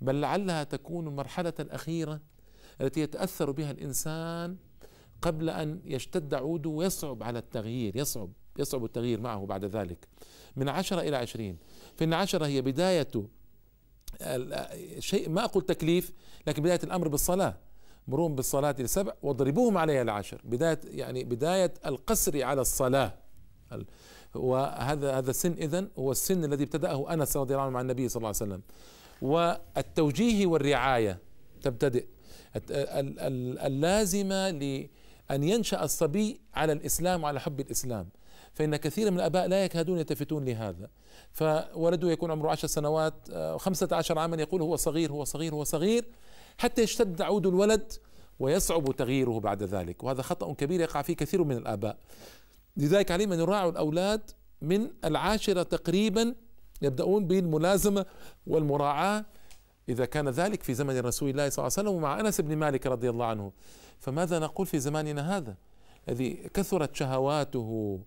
بل 0.01 0.21
لعلها 0.21 0.63
تكون 0.63 1.07
المرحلة 1.07 1.53
الأخيرة 1.59 2.19
التي 2.81 3.01
يتأثر 3.01 3.51
بها 3.51 3.71
الإنسان 3.71 4.57
قبل 5.21 5.49
أن 5.49 5.81
يشتد 5.85 6.33
عوده 6.33 6.69
ويصعب 6.69 7.23
على 7.23 7.39
التغيير 7.39 7.95
يصعب 7.95 8.29
يصعب 8.59 8.85
التغيير 8.85 9.21
معه 9.21 9.45
بعد 9.45 9.65
ذلك. 9.65 10.07
من 10.55 10.69
عشرة 10.69 11.01
إلى 11.01 11.15
عشرين. 11.15 11.57
فإن 11.95 12.13
عشرة 12.13 12.45
هي 12.45 12.61
بداية 12.61 13.11
شيء 14.99 15.29
ما 15.29 15.43
أقول 15.43 15.63
تكليف 15.63 16.13
لكن 16.47 16.63
بداية 16.63 16.79
الأمر 16.83 17.07
بالصلاة. 17.07 17.57
مروهم 18.07 18.35
بالصلاة 18.35 18.75
لسبع 18.79 19.13
واضربوهم 19.21 19.77
عليها 19.77 20.03
لعشر 20.03 20.41
بداية 20.43 20.79
يعني 20.83 21.23
بداية 21.23 21.73
القسر 21.85 22.43
على 22.43 22.61
الصلاة. 22.61 23.13
وهذا 24.35 25.17
هذا 25.17 25.29
السن 25.29 25.51
إذن 25.51 25.87
هو 25.99 26.11
السن 26.11 26.43
الذي 26.43 26.63
ابتدأه 26.63 27.13
أنس 27.13 27.37
رضي 27.37 27.53
الله 27.53 27.63
عنه 27.63 27.73
مع 27.73 27.81
النبي 27.81 28.09
صلى 28.09 28.17
الله 28.17 28.27
عليه 28.27 28.37
وسلم. 28.37 28.61
والتوجيه 29.21 30.45
والرعاية 30.45 31.19
تبتدئ. 31.61 32.05
اللازمة 32.55 34.49
لأن 34.49 35.43
ينشأ 35.43 35.83
الصبي 35.83 36.41
على 36.53 36.73
الإسلام 36.73 37.23
وعلى 37.23 37.39
حب 37.39 37.59
الإسلام. 37.59 38.09
فإن 38.53 38.75
كثير 38.75 39.11
من 39.11 39.17
الآباء 39.17 39.47
لا 39.47 39.63
يكادون 39.63 39.97
يلتفتون 39.97 40.45
لهذا. 40.45 40.89
فولده 41.31 42.11
يكون 42.11 42.31
عمره 42.31 42.49
عشر 42.49 42.67
سنوات 42.67 43.13
آه، 43.31 43.57
خمسة 43.57 43.87
عشر 43.91 44.19
عاما 44.19 44.37
يقول 44.37 44.61
هو 44.61 44.75
صغير 44.75 45.11
هو 45.11 45.23
صغير 45.23 45.53
هو 45.53 45.63
صغير 45.63 46.05
حتى 46.57 46.81
يشتد 46.81 47.21
عود 47.21 47.47
الولد 47.47 47.93
ويصعب 48.39 48.95
تغييره 48.95 49.39
بعد 49.39 49.63
ذلك. 49.63 50.03
وهذا 50.03 50.21
خطأ 50.21 50.53
كبير 50.53 50.81
يقع 50.81 51.01
فيه 51.01 51.15
كثير 51.15 51.43
من 51.43 51.57
الآباء. 51.57 51.97
لذلك 52.77 53.11
عليهم 53.11 53.33
أن 53.33 53.39
يراعوا 53.39 53.71
الأولاد 53.71 54.21
من 54.61 54.89
العاشرة 55.05 55.63
تقريبا 55.63 56.35
يبدأون 56.81 57.27
بالملازمة 57.27 58.05
والمراعاة 58.47 59.25
إذا 59.89 60.05
كان 60.05 60.29
ذلك 60.29 60.63
في 60.63 60.73
زمن 60.73 60.99
رسول 60.99 61.29
الله 61.29 61.49
صلى 61.49 61.63
الله 61.67 61.73
عليه 61.77 61.89
وسلم 61.89 61.97
ومع 61.97 62.19
أنس 62.19 62.41
بن 62.41 62.55
مالك 62.55 62.87
رضي 62.87 63.09
الله 63.09 63.25
عنه. 63.25 63.51
فماذا 63.99 64.39
نقول 64.39 64.67
في 64.67 64.79
زماننا 64.79 65.37
هذا؟ 65.37 65.55
الذي 66.09 66.33
كثرت 66.33 66.95
شهواته 66.95 67.99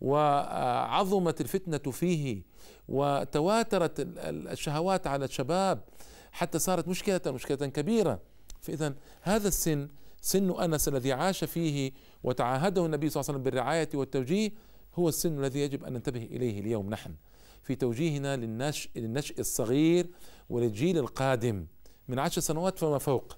وعظمت 0.00 1.40
الفتنة 1.40 1.92
فيه 1.92 2.42
وتواترت 2.88 3.92
الشهوات 4.26 5.06
على 5.06 5.24
الشباب 5.24 5.80
حتى 6.32 6.58
صارت 6.58 6.88
مشكلة 6.88 7.20
مشكلة 7.26 7.66
كبيرة. 7.66 8.20
فإذا 8.60 8.94
هذا 9.22 9.48
السن 9.48 9.88
سن 10.26 10.50
أنس 10.50 10.88
الذي 10.88 11.12
عاش 11.12 11.44
فيه 11.44 11.92
وتعاهده 12.24 12.86
النبي 12.86 13.08
صلى 13.08 13.20
الله 13.20 13.30
عليه 13.30 13.38
وسلم 13.38 13.42
بالرعاية 13.42 13.88
والتوجيه 13.94 14.52
هو 14.94 15.08
السن 15.08 15.38
الذي 15.38 15.60
يجب 15.60 15.84
أن 15.84 15.92
ننتبه 15.92 16.22
إليه 16.22 16.60
اليوم 16.60 16.90
نحن 16.90 17.14
في 17.62 17.74
توجيهنا 17.74 18.36
للنشء 18.36 18.90
للنشء 18.96 19.40
الصغير 19.40 20.06
وللجيل 20.50 20.98
القادم 20.98 21.66
من 22.08 22.18
عشر 22.18 22.40
سنوات 22.40 22.78
فما 22.78 22.98
فوق. 22.98 23.36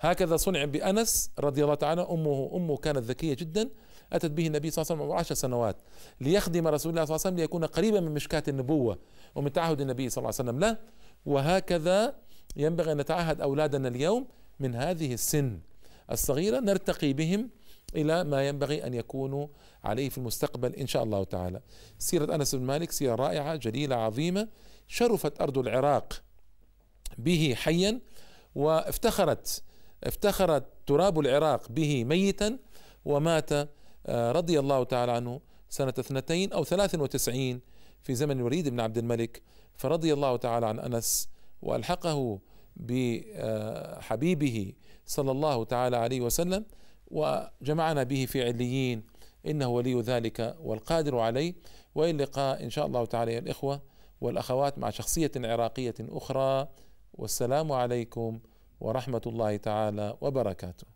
هكذا 0.00 0.36
صنع 0.36 0.64
بأنس 0.64 1.30
رضي 1.38 1.64
الله 1.64 1.74
تعالى 1.74 2.00
أمه 2.10 2.50
أمه 2.54 2.76
كانت 2.76 2.98
ذكية 2.98 3.34
جدا 3.34 3.68
أتت 4.12 4.30
به 4.30 4.46
النبي 4.46 4.70
صلى 4.70 4.82
الله 4.82 4.92
عليه 4.94 5.04
وسلم 5.04 5.18
عشر 5.18 5.34
سنوات 5.34 5.76
ليخدم 6.20 6.68
رسول 6.68 6.90
الله 6.90 7.04
صلى 7.04 7.14
الله 7.14 7.26
عليه 7.26 7.34
وسلم 7.34 7.36
ليكون 7.36 7.64
قريبا 7.64 8.00
من 8.00 8.14
مشكاة 8.14 8.42
النبوة 8.48 8.98
ومن 9.34 9.52
تعهد 9.52 9.80
النبي 9.80 10.08
صلى 10.08 10.22
الله 10.22 10.34
عليه 10.38 10.50
وسلم 10.50 10.60
له. 10.60 10.76
وهكذا 11.26 12.14
ينبغي 12.56 12.92
أن 12.92 12.96
نتعهد 12.96 13.40
أولادنا 13.40 13.88
اليوم 13.88 14.26
من 14.60 14.74
هذه 14.74 15.14
السن. 15.14 15.58
الصغيرة 16.10 16.60
نرتقي 16.60 17.12
بهم 17.12 17.50
إلى 17.96 18.24
ما 18.24 18.48
ينبغي 18.48 18.86
أن 18.86 18.94
يكونوا 18.94 19.46
عليه 19.84 20.08
في 20.08 20.18
المستقبل 20.18 20.74
إن 20.74 20.86
شاء 20.86 21.02
الله 21.02 21.24
تعالى. 21.24 21.60
سيرة 21.98 22.34
أنس 22.34 22.54
بن 22.54 22.62
مالك 22.62 22.90
سيرة 22.90 23.14
رائعة 23.14 23.56
جليلة 23.56 23.96
عظيمة. 23.96 24.48
شرفت 24.88 25.40
أرض 25.40 25.58
العراق 25.58 26.22
به 27.18 27.54
حيا 27.56 28.00
وافتخرت 28.54 29.62
افتخرت 30.04 30.64
تراب 30.86 31.20
العراق 31.20 31.68
به 31.70 32.04
ميتا 32.04 32.58
ومات 33.04 33.52
آه، 34.06 34.32
رضي 34.32 34.58
الله 34.58 34.84
تعالى 34.84 35.12
عنه 35.12 35.40
سنة 35.68 35.94
اثنتين 35.98 36.52
أو 36.52 36.64
ثلاث 36.64 36.94
وتسعين 36.94 37.60
في 38.02 38.14
زمن 38.14 38.38
الوليد 38.38 38.68
بن 38.68 38.80
عبد 38.80 38.98
الملك. 38.98 39.42
فرضي 39.76 40.12
الله 40.12 40.36
تعالى 40.36 40.66
عن 40.66 40.78
أنس 40.78 41.28
وألحقه 41.62 42.38
بحبيبه 42.76 44.72
صلى 45.06 45.30
الله 45.30 45.64
تعالى 45.64 45.96
عليه 45.96 46.20
وسلم 46.20 46.64
وجمعنا 47.10 48.02
به 48.02 48.26
في 48.26 48.44
عليين 48.44 49.02
إنه 49.46 49.68
ولي 49.68 50.00
ذلك 50.00 50.56
والقادر 50.60 51.18
عليه. 51.18 51.54
وإلى 51.94 52.10
اللقاء 52.10 52.64
إن 52.64 52.70
شاء 52.70 52.86
الله 52.86 53.04
تعالى 53.04 53.32
يا 53.32 53.38
الإخوة 53.38 53.82
والأخوات 54.20 54.78
مع 54.78 54.90
شخصية 54.90 55.32
عراقية 55.36 55.94
أخرى. 56.00 56.68
والسلام 57.14 57.72
عليكم 57.72 58.40
ورحمة 58.80 59.22
الله 59.26 59.56
تعالى 59.56 60.16
وبركاته. 60.20 60.86